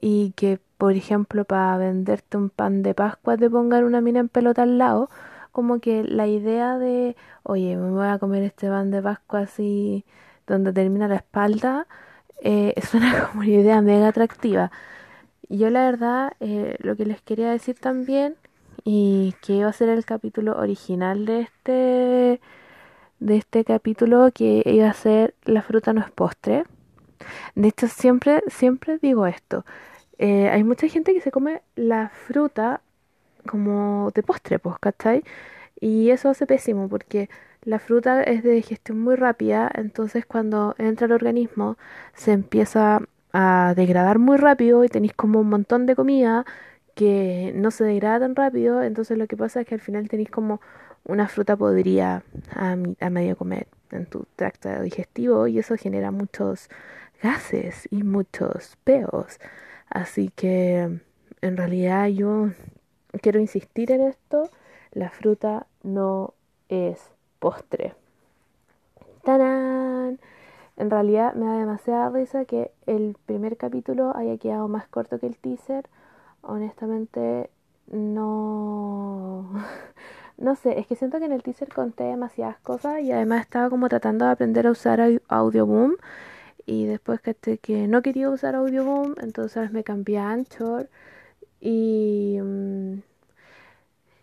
y 0.02 0.32
que, 0.38 0.60
por 0.78 0.94
ejemplo, 0.94 1.46
para 1.46 1.78
venderte 1.78 2.38
un 2.38 2.50
pan 2.50 2.84
de 2.84 2.94
Pascua 2.96 3.38
te 3.38 3.50
pongan 3.50 3.84
una 3.86 4.02
mina 4.02 4.20
en 4.22 4.30
pelota 4.30 4.64
al 4.64 4.78
lado, 4.78 5.10
como 5.52 5.80
que 5.82 6.04
la 6.04 6.28
idea 6.28 6.78
de, 6.78 7.16
oye, 7.44 7.76
me 7.78 7.92
voy 7.92 8.08
a 8.08 8.20
comer 8.20 8.44
este 8.44 8.70
pan 8.70 8.92
de 8.92 9.02
Pascua 9.02 9.42
así, 9.42 10.06
donde 10.48 10.74
termina 10.74 11.08
la 11.08 11.18
espalda, 11.18 11.88
eh, 12.42 12.74
suena 12.90 13.28
como 13.28 13.42
una 13.42 13.50
idea 13.52 13.82
mega 13.82 14.08
atractiva. 14.10 14.72
Yo 15.52 15.70
la 15.70 15.84
verdad, 15.86 16.34
eh, 16.40 16.78
lo 16.80 16.96
que 16.96 17.06
les 17.06 17.22
quería 17.22 17.52
decir 17.52 17.76
también, 17.78 18.36
y 18.86 19.36
que 19.42 19.54
iba 19.54 19.70
a 19.70 19.74
ser 19.74 19.90
el 19.90 20.06
capítulo 20.06 20.58
original 20.58 21.26
de 21.26 21.42
este 21.42 22.42
de 23.20 23.38
este 23.38 23.64
capítulo 23.66 24.32
que 24.34 24.64
iba 24.66 24.90
a 24.90 24.94
ser 24.94 25.36
la 25.46 25.62
fruta 25.62 25.94
no 25.94 26.02
es 26.02 26.10
postre. 26.12 26.64
De 27.56 27.68
hecho, 27.70 27.88
siempre, 27.88 28.44
siempre 28.48 28.98
digo 29.00 29.28
esto. 29.28 29.66
Eh, 30.20 30.50
hay 30.50 30.64
mucha 30.64 30.88
gente 30.88 31.14
que 31.14 31.22
se 31.22 31.32
come 31.32 31.62
la 31.76 32.10
fruta 32.10 32.82
como 33.48 34.12
de 34.16 34.24
postre, 34.24 34.60
pues, 34.60 34.78
¿cachai? 34.80 35.24
Y 35.80 36.12
eso 36.12 36.30
hace 36.30 36.48
pésimo 36.48 36.90
porque 36.90 37.30
la 37.64 37.80
fruta 37.80 38.24
es 38.24 38.44
de 38.44 38.52
digestión 38.52 39.00
muy 39.02 39.16
rápida, 39.16 39.72
entonces 39.76 40.26
cuando 40.26 40.76
entra 40.80 41.06
al 41.06 41.14
organismo 41.14 41.78
se 42.16 42.32
empieza 42.34 43.02
a 43.34 43.74
degradar 43.76 44.20
muy 44.20 44.38
rápido 44.38 44.84
y 44.84 44.90
tenéis 44.90 45.14
como 45.14 45.40
un 45.40 45.50
montón 45.50 45.86
de 45.86 45.96
comida 45.96 46.46
que 46.96 47.54
no 47.56 47.72
se 47.72 47.84
degrada 47.86 48.20
tan 48.22 48.36
rápido, 48.36 48.84
entonces 48.84 49.18
lo 49.18 49.28
que 49.28 49.38
pasa 49.38 49.62
es 49.62 49.68
que 49.68 49.76
al 49.76 49.82
final 49.82 50.10
tenéis 50.10 50.30
como 50.30 50.62
una 51.06 51.28
fruta 51.28 51.56
podría 51.56 52.24
a, 52.56 52.76
a 53.00 53.10
medio 53.10 53.36
comer 53.38 53.68
en 53.92 54.06
tu 54.06 54.26
tracto 54.36 54.82
digestivo 54.82 55.48
y 55.48 55.60
eso 55.60 55.76
genera 55.78 56.12
muchos 56.12 56.70
gases 57.22 57.88
y 57.92 58.04
muchos 58.04 58.78
peos. 58.84 59.40
Así 59.90 60.32
que 60.36 61.00
en 61.42 61.58
realidad 61.58 62.08
yo 62.08 62.52
quiero 63.22 63.40
insistir 63.40 63.92
en 63.92 64.02
esto, 64.02 64.50
la 64.92 65.10
fruta 65.10 65.68
no 65.84 66.34
es 66.70 67.00
postre. 67.40 67.96
¡Tarán! 69.24 70.20
En 70.82 70.90
realidad 70.90 71.36
me 71.36 71.46
da 71.46 71.60
demasiada 71.60 72.10
risa 72.10 72.46
que 72.46 72.72
el 72.88 73.16
primer 73.28 73.56
capítulo 73.56 74.18
haya 74.18 74.36
quedado 74.40 74.68
más 74.68 74.88
corto 74.88 75.20
que 75.20 75.28
el 75.28 75.38
teaser. 75.38 75.88
Honestamente 76.42 77.52
no... 77.92 79.48
no 80.40 80.56
sé, 80.56 80.80
es 80.80 80.88
que 80.88 80.96
siento 80.96 81.20
que 81.20 81.26
en 81.26 81.34
el 81.34 81.44
teaser 81.44 81.72
conté 81.72 82.06
demasiadas 82.06 82.58
cosas 82.62 83.00
y 83.02 83.12
además 83.12 83.42
estaba 83.42 83.70
como 83.70 83.90
tratando 83.90 84.26
de 84.26 84.32
aprender 84.32 84.66
a 84.66 84.72
usar 84.72 85.00
Audioboom 85.28 85.98
y 86.66 86.88
después 86.88 87.22
que, 87.22 87.36
que 87.60 87.88
no 87.88 88.02
quería 88.02 88.32
usar 88.32 88.56
Audioboom, 88.56 89.14
entonces 89.22 89.72
me 89.72 89.84
cambié 89.84 90.18
a 90.18 90.32
Anchor 90.32 90.90
y, 91.60 92.40
mm, 92.42 93.02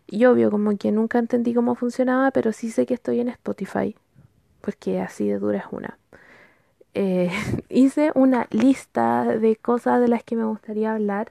y 0.08 0.24
obvio, 0.24 0.50
como 0.50 0.76
que 0.76 0.90
nunca 0.90 1.20
entendí 1.20 1.54
cómo 1.54 1.76
funcionaba, 1.76 2.32
pero 2.32 2.52
sí 2.52 2.72
sé 2.72 2.84
que 2.84 2.94
estoy 2.94 3.20
en 3.20 3.28
Spotify, 3.28 3.94
porque 4.60 5.00
así 5.00 5.28
de 5.28 5.38
dura 5.38 5.58
es 5.58 5.66
una. 5.70 5.98
Eh, 7.00 7.30
hice 7.68 8.10
una 8.16 8.48
lista 8.50 9.24
de 9.24 9.54
cosas 9.54 10.00
de 10.00 10.08
las 10.08 10.24
que 10.24 10.34
me 10.34 10.44
gustaría 10.44 10.92
hablar. 10.94 11.30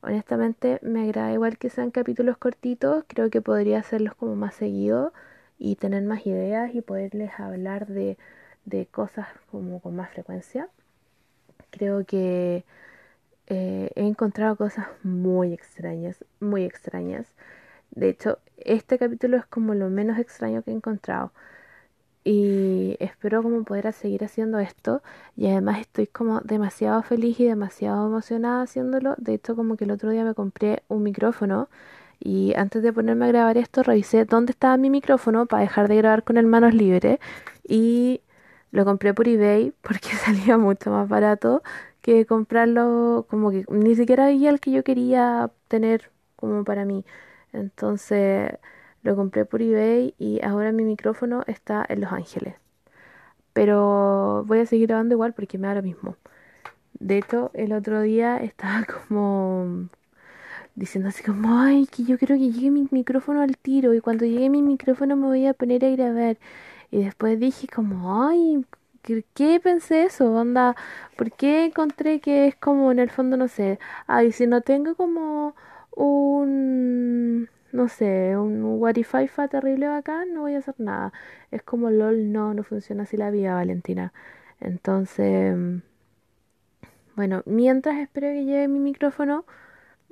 Honestamente 0.00 0.78
me 0.82 1.02
agrada 1.02 1.32
igual 1.32 1.58
que 1.58 1.70
sean 1.70 1.90
capítulos 1.90 2.38
cortitos, 2.38 3.04
creo 3.08 3.28
que 3.28 3.42
podría 3.42 3.80
hacerlos 3.80 4.14
como 4.14 4.36
más 4.36 4.54
seguido 4.54 5.12
y 5.58 5.74
tener 5.74 6.04
más 6.04 6.24
ideas 6.24 6.72
y 6.72 6.82
poderles 6.82 7.32
hablar 7.40 7.88
de, 7.88 8.16
de 8.64 8.86
cosas 8.86 9.26
como 9.50 9.80
con 9.80 9.96
más 9.96 10.10
frecuencia. 10.10 10.68
Creo 11.70 12.04
que 12.06 12.64
eh, 13.48 13.90
he 13.96 14.06
encontrado 14.06 14.56
cosas 14.56 14.88
muy 15.02 15.54
extrañas, 15.54 16.24
muy 16.40 16.64
extrañas. 16.64 17.26
De 17.92 18.10
hecho, 18.10 18.38
este 18.58 18.98
capítulo 18.98 19.38
es 19.38 19.46
como 19.46 19.74
lo 19.74 19.90
menos 19.90 20.18
extraño 20.18 20.62
que 20.62 20.70
he 20.72 20.74
encontrado. 20.74 21.32
Y 22.30 22.94
espero 23.00 23.42
como 23.42 23.64
poder 23.64 23.90
seguir 23.94 24.22
haciendo 24.22 24.58
esto. 24.58 25.02
Y 25.34 25.46
además 25.46 25.80
estoy 25.80 26.06
como 26.06 26.40
demasiado 26.40 27.02
feliz 27.02 27.40
y 27.40 27.46
demasiado 27.46 28.06
emocionada 28.06 28.64
haciéndolo. 28.64 29.14
De 29.16 29.32
hecho, 29.32 29.56
como 29.56 29.78
que 29.78 29.84
el 29.84 29.92
otro 29.92 30.10
día 30.10 30.24
me 30.24 30.34
compré 30.34 30.82
un 30.88 31.04
micrófono. 31.04 31.70
Y 32.20 32.52
antes 32.54 32.82
de 32.82 32.92
ponerme 32.92 33.24
a 33.24 33.28
grabar 33.28 33.56
esto, 33.56 33.82
revisé 33.82 34.26
dónde 34.26 34.52
estaba 34.52 34.76
mi 34.76 34.90
micrófono 34.90 35.46
para 35.46 35.62
dejar 35.62 35.88
de 35.88 35.96
grabar 35.96 36.22
con 36.22 36.36
el 36.36 36.44
manos 36.46 36.74
libres. 36.74 37.18
Y 37.66 38.20
lo 38.72 38.84
compré 38.84 39.14
por 39.14 39.26
eBay 39.26 39.72
porque 39.82 40.10
salía 40.24 40.58
mucho 40.58 40.90
más 40.90 41.08
barato 41.08 41.62
que 42.02 42.26
comprarlo 42.26 43.26
como 43.30 43.50
que 43.50 43.64
ni 43.70 43.94
siquiera 43.96 44.26
había 44.26 44.50
el 44.50 44.60
que 44.60 44.70
yo 44.72 44.84
quería 44.84 45.50
tener 45.68 46.10
como 46.36 46.62
para 46.64 46.84
mí. 46.84 47.06
Entonces 47.54 48.52
lo 49.02 49.16
compré 49.16 49.44
por 49.44 49.62
eBay 49.62 50.14
y 50.18 50.40
ahora 50.44 50.72
mi 50.72 50.84
micrófono 50.84 51.42
está 51.46 51.84
en 51.88 52.00
Los 52.00 52.12
Ángeles. 52.12 52.54
Pero 53.52 54.44
voy 54.46 54.60
a 54.60 54.66
seguir 54.66 54.88
grabando 54.88 55.14
igual 55.14 55.34
porque 55.34 55.58
me 55.58 55.68
da 55.68 55.74
lo 55.74 55.82
mismo. 55.82 56.16
De 57.00 57.18
hecho, 57.18 57.50
el 57.54 57.72
otro 57.72 58.00
día 58.02 58.36
estaba 58.42 58.84
como 58.84 59.88
diciendo 60.74 61.08
así 61.10 61.22
como, 61.24 61.58
ay, 61.60 61.86
que 61.86 62.04
yo 62.04 62.18
quiero 62.18 62.36
que 62.36 62.50
llegue 62.52 62.70
mi 62.70 62.88
micrófono 62.90 63.42
al 63.42 63.56
tiro 63.58 63.94
y 63.94 64.00
cuando 64.00 64.24
llegue 64.26 64.48
mi 64.50 64.62
micrófono 64.62 65.16
me 65.16 65.26
voy 65.26 65.46
a 65.46 65.54
poner 65.54 65.84
a 65.84 65.90
grabar. 65.90 66.38
Y 66.90 67.02
después 67.04 67.38
dije 67.40 67.66
como, 67.68 68.26
ay, 68.28 68.64
¿qué, 69.02 69.24
qué 69.34 69.60
pensé 69.60 70.04
eso? 70.04 70.32
Onda, 70.32 70.76
¿por 71.16 71.32
qué 71.32 71.66
encontré 71.66 72.20
que 72.20 72.46
es 72.48 72.56
como 72.56 72.92
en 72.92 72.98
el 73.00 73.10
fondo, 73.10 73.36
no 73.36 73.48
sé, 73.48 73.78
ay, 74.06 74.32
si 74.32 74.46
no 74.46 74.62
tengo 74.62 74.94
como 74.96 75.54
un, 75.92 77.48
no 77.78 77.88
sé, 77.88 78.36
un 78.36 78.64
Wi-Fi 78.82 79.28
terrible 79.48 79.88
bacán, 79.88 80.34
no 80.34 80.42
voy 80.42 80.54
a 80.54 80.58
hacer 80.58 80.74
nada. 80.78 81.12
Es 81.52 81.62
como 81.62 81.90
LOL, 81.90 82.32
no, 82.32 82.52
no 82.52 82.64
funciona 82.64 83.04
así 83.04 83.16
la 83.16 83.30
vida, 83.30 83.54
Valentina. 83.54 84.12
Entonces, 84.60 85.56
bueno, 87.14 87.42
mientras 87.46 87.98
espero 87.98 88.28
que 88.28 88.44
llegue 88.44 88.68
mi 88.68 88.80
micrófono, 88.80 89.44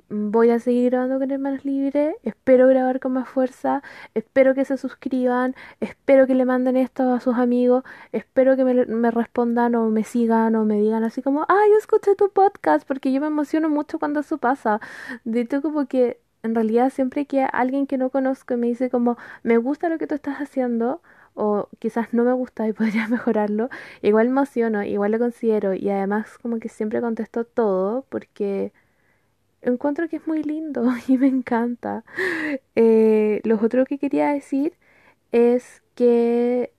voy 0.09 0.51
a 0.51 0.59
seguir 0.59 0.91
grabando 0.91 1.19
con 1.19 1.29
Hermanos 1.31 1.65
Libre. 1.65 2.15
Espero 2.23 2.67
grabar 2.67 3.01
con 3.01 3.13
más 3.13 3.27
fuerza. 3.27 3.83
Espero 4.13 4.55
que 4.55 4.63
se 4.65 4.77
suscriban. 4.77 5.55
Espero 5.81 6.25
que 6.27 6.35
le 6.35 6.45
manden 6.45 6.77
esto 6.77 7.13
a 7.13 7.19
sus 7.19 7.35
amigos. 7.37 7.83
Espero 8.13 8.55
que 8.55 8.63
me, 8.63 9.11
respondan 9.11 9.75
o 9.75 9.89
me 9.89 10.03
sigan 10.05 10.55
o 10.55 10.65
me 10.65 10.79
digan 10.79 11.03
así 11.03 11.21
como, 11.21 11.41
ah, 11.49 11.63
yo 11.69 11.77
escuché 11.77 12.15
tu 12.15 12.29
podcast 12.31 12.87
porque 12.87 13.11
yo 13.11 13.19
me 13.21 13.27
emociono 13.27 13.69
mucho 13.69 13.99
cuando 13.99 14.21
eso 14.21 14.37
pasa. 14.37 14.79
De 15.25 15.41
hecho, 15.41 15.61
como 15.61 15.87
que 15.87 16.21
en 16.43 16.55
realidad 16.55 16.89
siempre 16.91 17.25
que 17.25 17.41
alguien 17.43 17.87
que 17.87 17.97
no 17.97 18.09
conozco 18.09 18.57
me 18.57 18.67
dice 18.67 18.89
como, 18.89 19.17
me 19.43 19.57
gusta 19.57 19.89
lo 19.89 19.97
que 19.97 20.07
tú 20.07 20.15
estás 20.15 20.37
haciendo 20.37 21.01
o 21.33 21.69
quizás 21.79 22.13
no 22.13 22.23
me 22.23 22.33
gusta 22.33 22.67
y 22.67 22.73
podría 22.73 23.07
mejorarlo, 23.07 23.69
igual 24.01 24.27
me 24.27 24.31
emociono, 24.41 24.83
igual 24.83 25.11
lo 25.11 25.19
considero 25.19 25.73
y 25.73 25.89
además 25.89 26.37
como 26.39 26.59
que 26.59 26.69
siempre 26.69 27.01
contesto 27.01 27.45
todo 27.45 28.05
porque 28.09 28.73
encuentro 29.61 30.07
que 30.09 30.17
es 30.17 30.27
muy 30.27 30.43
lindo 30.43 30.83
y 31.07 31.17
me 31.17 31.27
encanta. 31.27 32.03
Eh, 32.75 33.41
lo 33.43 33.55
otro 33.61 33.85
que 33.85 33.97
quería 33.99 34.29
decir 34.29 34.73
es 35.31 35.83
que 35.95 36.73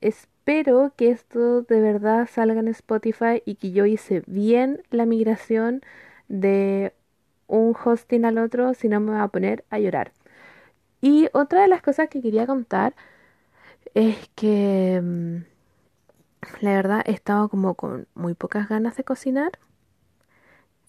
espero 0.00 0.92
que 0.96 1.10
esto 1.10 1.62
de 1.62 1.80
verdad 1.80 2.28
salga 2.30 2.60
en 2.60 2.68
Spotify 2.68 3.42
y 3.44 3.56
que 3.56 3.72
yo 3.72 3.86
hice 3.86 4.22
bien 4.26 4.82
la 4.90 5.06
migración 5.06 5.82
de 6.28 6.94
un 7.58 7.74
hosting 7.84 8.24
al 8.24 8.38
otro, 8.38 8.74
si 8.74 8.88
no 8.88 9.00
me 9.00 9.12
voy 9.12 9.20
a 9.20 9.28
poner 9.28 9.64
a 9.70 9.78
llorar. 9.78 10.12
Y 11.00 11.28
otra 11.32 11.62
de 11.62 11.68
las 11.68 11.82
cosas 11.82 12.08
que 12.08 12.22
quería 12.22 12.46
contar 12.46 12.94
es 13.94 14.30
que 14.34 15.00
mm, 15.02 15.36
la 16.60 16.72
verdad 16.74 17.02
he 17.06 17.12
estado 17.12 17.48
como 17.48 17.74
con 17.74 18.06
muy 18.14 18.34
pocas 18.34 18.68
ganas 18.68 18.96
de 18.96 19.04
cocinar 19.04 19.52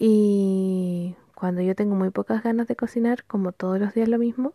y 0.03 1.15
cuando 1.35 1.61
yo 1.61 1.75
tengo 1.75 1.95
muy 1.95 2.09
pocas 2.09 2.43
ganas 2.43 2.67
de 2.67 2.75
cocinar, 2.75 3.23
como 3.25 3.51
todos 3.51 3.79
los 3.79 3.93
días 3.93 4.07
lo 4.09 4.17
mismo, 4.17 4.53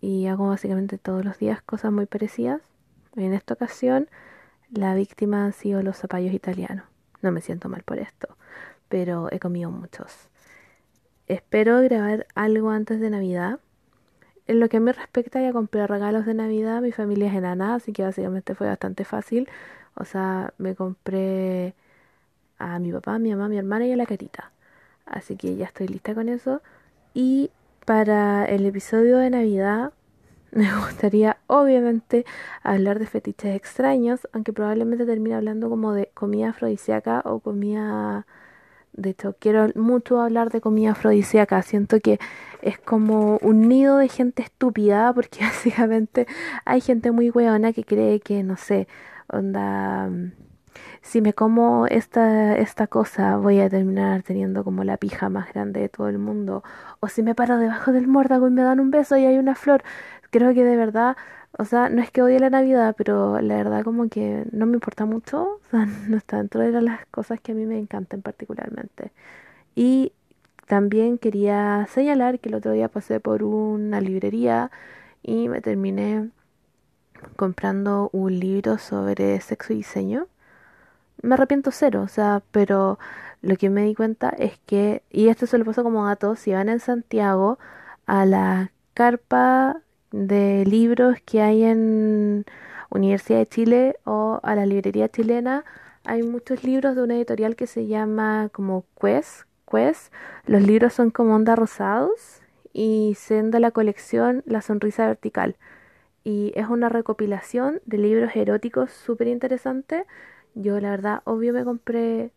y 0.00 0.26
hago 0.26 0.48
básicamente 0.48 0.98
todos 0.98 1.24
los 1.24 1.38
días 1.38 1.62
cosas 1.62 1.92
muy 1.92 2.04
parecidas, 2.06 2.60
en 3.16 3.32
esta 3.32 3.54
ocasión 3.54 4.08
la 4.70 4.94
víctima 4.94 5.46
han 5.46 5.52
sido 5.54 5.82
los 5.82 5.96
zapallos 5.98 6.34
italianos. 6.34 6.84
No 7.22 7.32
me 7.32 7.40
siento 7.40 7.68
mal 7.70 7.82
por 7.82 7.98
esto, 7.98 8.36
pero 8.88 9.28
he 9.30 9.38
comido 9.38 9.70
muchos. 9.70 10.28
Espero 11.28 11.80
grabar 11.82 12.26
algo 12.34 12.70
antes 12.70 13.00
de 13.00 13.10
Navidad. 13.10 13.60
En 14.46 14.60
lo 14.60 14.68
que 14.68 14.80
me 14.80 14.92
respecta, 14.92 15.40
ya 15.40 15.52
compré 15.52 15.86
regalos 15.86 16.26
de 16.26 16.34
Navidad. 16.34 16.82
Mi 16.82 16.92
familia 16.92 17.28
es 17.28 17.34
enana, 17.34 17.74
así 17.74 17.92
que 17.92 18.02
básicamente 18.02 18.54
fue 18.54 18.66
bastante 18.66 19.04
fácil. 19.04 19.48
O 19.94 20.04
sea, 20.04 20.52
me 20.58 20.74
compré 20.74 21.74
a 22.58 22.78
mi 22.78 22.92
papá, 22.92 23.14
a 23.16 23.18
mi 23.18 23.30
mamá, 23.30 23.46
a 23.46 23.48
mi 23.48 23.58
hermana 23.58 23.86
y 23.86 23.92
a 23.92 23.96
la 23.96 24.06
carita. 24.06 24.52
Así 25.06 25.36
que 25.36 25.56
ya 25.56 25.66
estoy 25.66 25.88
lista 25.88 26.14
con 26.14 26.28
eso. 26.28 26.62
Y 27.14 27.50
para 27.86 28.44
el 28.46 28.66
episodio 28.66 29.18
de 29.18 29.30
Navidad 29.30 29.92
me 30.52 30.72
gustaría 30.80 31.38
obviamente 31.46 32.26
hablar 32.62 32.98
de 32.98 33.06
fetiches 33.06 33.56
extraños, 33.56 34.28
aunque 34.32 34.52
probablemente 34.52 35.06
termine 35.06 35.36
hablando 35.36 35.70
como 35.70 35.92
de 35.92 36.10
comida 36.14 36.50
afrodisíaca 36.50 37.22
o 37.24 37.40
comida... 37.40 38.26
De 38.92 39.10
hecho, 39.10 39.34
quiero 39.38 39.68
mucho 39.74 40.20
hablar 40.20 40.50
de 40.50 40.60
comida 40.60 40.92
afrodisíaca. 40.92 41.62
Siento 41.62 42.00
que 42.00 42.18
es 42.62 42.78
como 42.78 43.38
un 43.38 43.68
nido 43.68 43.96
de 43.98 44.08
gente 44.08 44.42
estúpida, 44.42 45.12
porque 45.14 45.40
básicamente 45.40 46.26
hay 46.64 46.80
gente 46.80 47.10
muy 47.12 47.30
weona 47.30 47.72
que 47.72 47.84
cree 47.84 48.20
que, 48.20 48.42
no 48.42 48.56
sé, 48.56 48.88
onda 49.28 50.10
si 51.02 51.20
me 51.20 51.34
como 51.34 51.86
esta, 51.86 52.56
esta 52.56 52.86
cosa 52.86 53.36
voy 53.36 53.60
a 53.60 53.68
terminar 53.68 54.22
teniendo 54.22 54.64
como 54.64 54.84
la 54.84 54.96
pija 54.96 55.28
más 55.28 55.52
grande 55.52 55.80
de 55.80 55.88
todo 55.88 56.08
el 56.08 56.18
mundo. 56.18 56.62
O 57.00 57.08
si 57.08 57.22
me 57.22 57.34
paro 57.34 57.58
debajo 57.58 57.92
del 57.92 58.06
mórdago 58.08 58.48
y 58.48 58.50
me 58.50 58.62
dan 58.62 58.80
un 58.80 58.90
beso 58.90 59.16
y 59.16 59.26
hay 59.26 59.38
una 59.38 59.54
flor. 59.54 59.82
Creo 60.30 60.54
que 60.54 60.64
de 60.64 60.76
verdad, 60.76 61.16
o 61.62 61.64
sea, 61.64 61.88
no 61.88 62.02
es 62.02 62.10
que 62.10 62.22
odie 62.22 62.38
la 62.40 62.50
Navidad, 62.50 62.94
pero 62.98 63.40
la 63.40 63.56
verdad 63.56 63.84
como 63.84 64.08
que 64.08 64.44
no 64.52 64.66
me 64.66 64.74
importa 64.74 65.06
mucho. 65.06 65.60
O 65.68 65.70
sea, 65.70 65.86
no 66.08 66.16
está 66.18 66.36
dentro 66.38 66.60
de 66.60 66.82
las 66.82 67.06
cosas 67.06 67.40
que 67.40 67.52
a 67.52 67.54
mí 67.54 67.64
me 67.66 67.78
encantan 67.78 68.22
particularmente. 68.22 69.12
Y 69.74 70.12
también 70.66 71.18
quería 71.18 71.86
señalar 71.90 72.40
que 72.40 72.48
el 72.50 72.56
otro 72.56 72.72
día 72.72 72.88
pasé 72.88 73.20
por 73.20 73.42
una 73.44 74.00
librería 74.00 74.70
y 75.22 75.48
me 75.48 75.60
terminé 75.62 76.30
comprando 77.36 78.10
un 78.12 78.38
libro 78.40 78.78
sobre 78.78 79.40
sexo 79.40 79.72
y 79.72 79.76
diseño 79.76 80.28
me 81.22 81.34
arrepiento 81.34 81.70
cero, 81.72 82.02
o 82.02 82.08
sea, 82.08 82.42
pero 82.50 82.98
lo 83.42 83.56
que 83.56 83.70
me 83.70 83.84
di 83.84 83.94
cuenta 83.94 84.30
es 84.30 84.58
que, 84.66 85.02
y 85.10 85.28
esto 85.28 85.46
se 85.46 85.58
lo 85.58 85.64
paso 85.64 85.82
como 85.82 86.04
gato, 86.04 86.36
si 86.36 86.52
van 86.52 86.68
en 86.68 86.80
Santiago 86.80 87.58
a 88.06 88.26
la 88.26 88.72
carpa 88.94 89.80
de 90.12 90.64
libros 90.66 91.18
que 91.24 91.42
hay 91.42 91.64
en 91.64 92.44
Universidad 92.90 93.38
de 93.38 93.48
Chile 93.48 93.96
o 94.04 94.40
a 94.42 94.54
la 94.54 94.66
librería 94.66 95.08
chilena, 95.08 95.64
hay 96.04 96.22
muchos 96.22 96.64
libros 96.64 96.96
de 96.96 97.02
una 97.02 97.14
editorial 97.16 97.56
que 97.56 97.66
se 97.66 97.86
llama 97.86 98.50
como 98.52 98.84
Quest, 99.00 99.42
Quest. 99.70 100.12
Los 100.46 100.62
libros 100.62 100.92
son 100.94 101.10
como 101.10 101.34
onda 101.34 101.56
rosados 101.56 102.42
y 102.72 103.14
se 103.18 103.42
de 103.42 103.60
la 103.60 103.70
colección 103.70 104.42
La 104.46 104.62
Sonrisa 104.62 105.06
Vertical. 105.06 105.56
Y 106.24 106.52
es 106.54 106.68
una 106.68 106.88
recopilación 106.88 107.80
de 107.86 107.98
libros 107.98 108.36
eróticos 108.36 108.92
súper 108.92 109.28
interesante 109.28 110.06
yo 110.54 110.80
la 110.80 110.90
verdad, 110.90 111.22
obvio 111.24 111.52
me 111.52 111.64
compré 111.64 112.32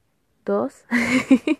dos. 0.45 0.85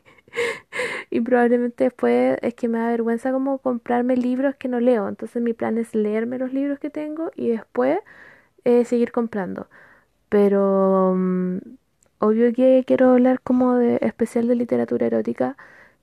y 1.15 1.21
probablemente 1.21 1.85
después 1.85 2.37
es 2.41 2.53
que 2.55 2.67
me 2.67 2.77
da 2.79 2.89
vergüenza 2.89 3.31
como 3.31 3.59
comprarme 3.59 4.17
libros 4.17 4.55
que 4.57 4.67
no 4.67 4.81
leo. 4.81 5.07
Entonces 5.07 5.41
mi 5.41 5.53
plan 5.53 5.77
es 5.77 5.95
leerme 5.95 6.37
los 6.37 6.51
libros 6.53 6.77
que 6.79 6.89
tengo 6.89 7.31
y 7.35 7.49
después 7.49 7.99
eh, 8.65 8.85
seguir 8.85 9.11
comprando. 9.13 9.67
Pero 10.29 11.13
mm, 11.17 11.57
obvio 12.19 12.53
que 12.53 12.83
quiero 12.87 13.11
hablar 13.11 13.41
como 13.41 13.75
de 13.75 13.99
especial 14.01 14.47
de 14.47 14.55
literatura 14.55 15.07
erótica. 15.07 15.57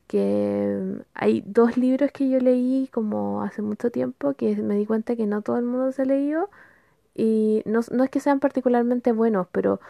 Que 0.09 0.79
mm, 0.81 1.03
hay 1.15 1.43
dos 1.47 1.77
libros 1.79 2.13
que 2.13 2.31
yo 2.31 2.41
leí 2.41 2.89
como 2.93 3.43
hace 3.43 3.63
mucho 3.63 3.91
tiempo 3.91 4.35
que 4.35 4.57
me 4.57 4.77
di 4.77 4.87
cuenta 4.87 5.17
que 5.17 5.27
no 5.27 5.43
todo 5.43 5.59
el 5.59 5.65
mundo 5.67 5.93
se 5.93 6.03
ha 6.03 6.05
leído. 6.07 6.51
Y 7.15 7.63
no, 7.67 7.81
no 7.93 8.05
es 8.05 8.11
que 8.11 8.21
sean 8.21 8.41
particularmente 8.41 9.13
buenos, 9.13 9.49
pero 9.53 9.81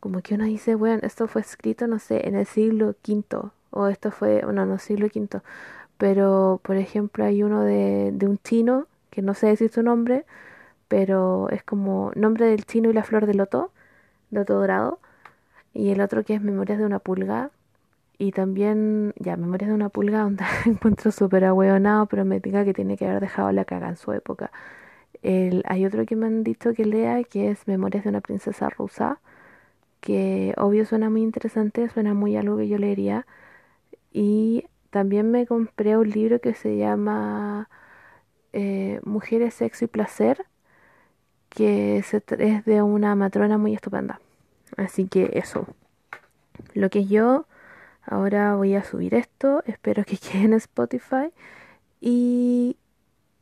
como 0.00 0.22
que 0.22 0.34
uno 0.34 0.44
dice, 0.44 0.74
bueno, 0.76 1.00
esto 1.04 1.28
fue 1.28 1.42
escrito, 1.42 1.86
no 1.88 1.98
sé, 2.00 2.28
en 2.28 2.36
el 2.36 2.46
siglo 2.46 2.96
V, 3.06 3.50
o 3.70 3.88
esto 3.88 4.10
fue, 4.10 4.42
bueno, 4.44 4.66
no 4.66 4.78
siglo 4.78 5.06
V, 5.06 5.42
pero 5.98 6.60
por 6.62 6.76
ejemplo 6.76 7.24
hay 7.24 7.42
uno 7.42 7.62
de, 7.62 8.12
de 8.12 8.26
un 8.26 8.38
chino, 8.38 8.86
que 9.10 9.22
no 9.22 9.34
sé 9.34 9.48
decir 9.48 9.70
su 9.70 9.82
nombre, 9.82 10.24
pero 10.88 11.48
es 11.50 11.62
como 11.64 12.12
nombre 12.16 12.46
del 12.46 12.66
chino 12.66 12.90
y 12.90 12.92
la 12.94 13.04
flor 13.04 13.26
de 13.26 13.34
loto, 13.34 13.72
loto 14.30 14.54
dorado, 14.54 15.00
y 15.74 15.90
el 15.90 16.00
otro 16.00 16.24
que 16.24 16.34
es 16.34 16.42
Memorias 16.42 16.78
de 16.78 16.86
una 16.86 16.98
pulga, 17.00 17.50
y 18.18 18.32
también, 18.32 19.12
ya, 19.18 19.36
Memorias 19.36 19.68
de 19.68 19.74
una 19.74 19.88
pulga, 19.90 20.22
donde 20.22 20.44
encuentro 20.66 21.10
súper 21.12 21.44
ahueonado, 21.44 22.06
pero 22.06 22.24
me 22.24 22.40
diga 22.40 22.64
que 22.64 22.72
tiene 22.74 22.96
que 22.96 23.06
haber 23.06 23.20
dejado 23.20 23.52
la 23.52 23.64
caga 23.64 23.88
en 23.88 23.96
su 23.96 24.12
época. 24.12 24.50
El, 25.22 25.62
hay 25.66 25.86
otro 25.86 26.06
que 26.06 26.16
me 26.16 26.26
han 26.26 26.44
dicho 26.44 26.72
que 26.74 26.84
lea, 26.86 27.24
que 27.24 27.50
es 27.50 27.66
Memorias 27.68 28.04
de 28.04 28.10
una 28.10 28.20
princesa 28.22 28.70
rusa, 28.70 29.20
que 30.00 30.54
obvio 30.58 30.86
suena 30.86 31.10
muy 31.10 31.22
interesante, 31.22 31.88
suena 31.88 32.14
muy 32.14 32.36
algo 32.36 32.56
que 32.58 32.68
yo 32.68 32.78
leería. 32.78 33.26
Y 34.12 34.66
también 34.90 35.30
me 35.30 35.46
compré 35.46 35.96
un 35.96 36.10
libro 36.10 36.40
que 36.40 36.54
se 36.54 36.76
llama 36.76 37.68
eh, 38.52 39.00
Mujeres, 39.04 39.54
Sexo 39.54 39.84
y 39.84 39.88
Placer, 39.88 40.46
que 41.48 41.98
es 41.98 42.64
de 42.64 42.82
una 42.82 43.14
matrona 43.14 43.58
muy 43.58 43.74
estupenda. 43.74 44.20
Así 44.76 45.06
que 45.08 45.30
eso. 45.34 45.66
Lo 46.74 46.90
que 46.90 47.06
yo 47.06 47.46
ahora 48.04 48.56
voy 48.56 48.74
a 48.74 48.84
subir 48.84 49.14
esto, 49.14 49.62
espero 49.66 50.04
que 50.04 50.16
quede 50.18 50.44
en 50.44 50.54
Spotify. 50.54 51.32
Y, 52.00 52.76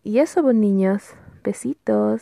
y 0.03 0.19
eso, 0.19 0.43
pues 0.43 0.57
niños, 0.57 1.15
besitos. 1.43 2.13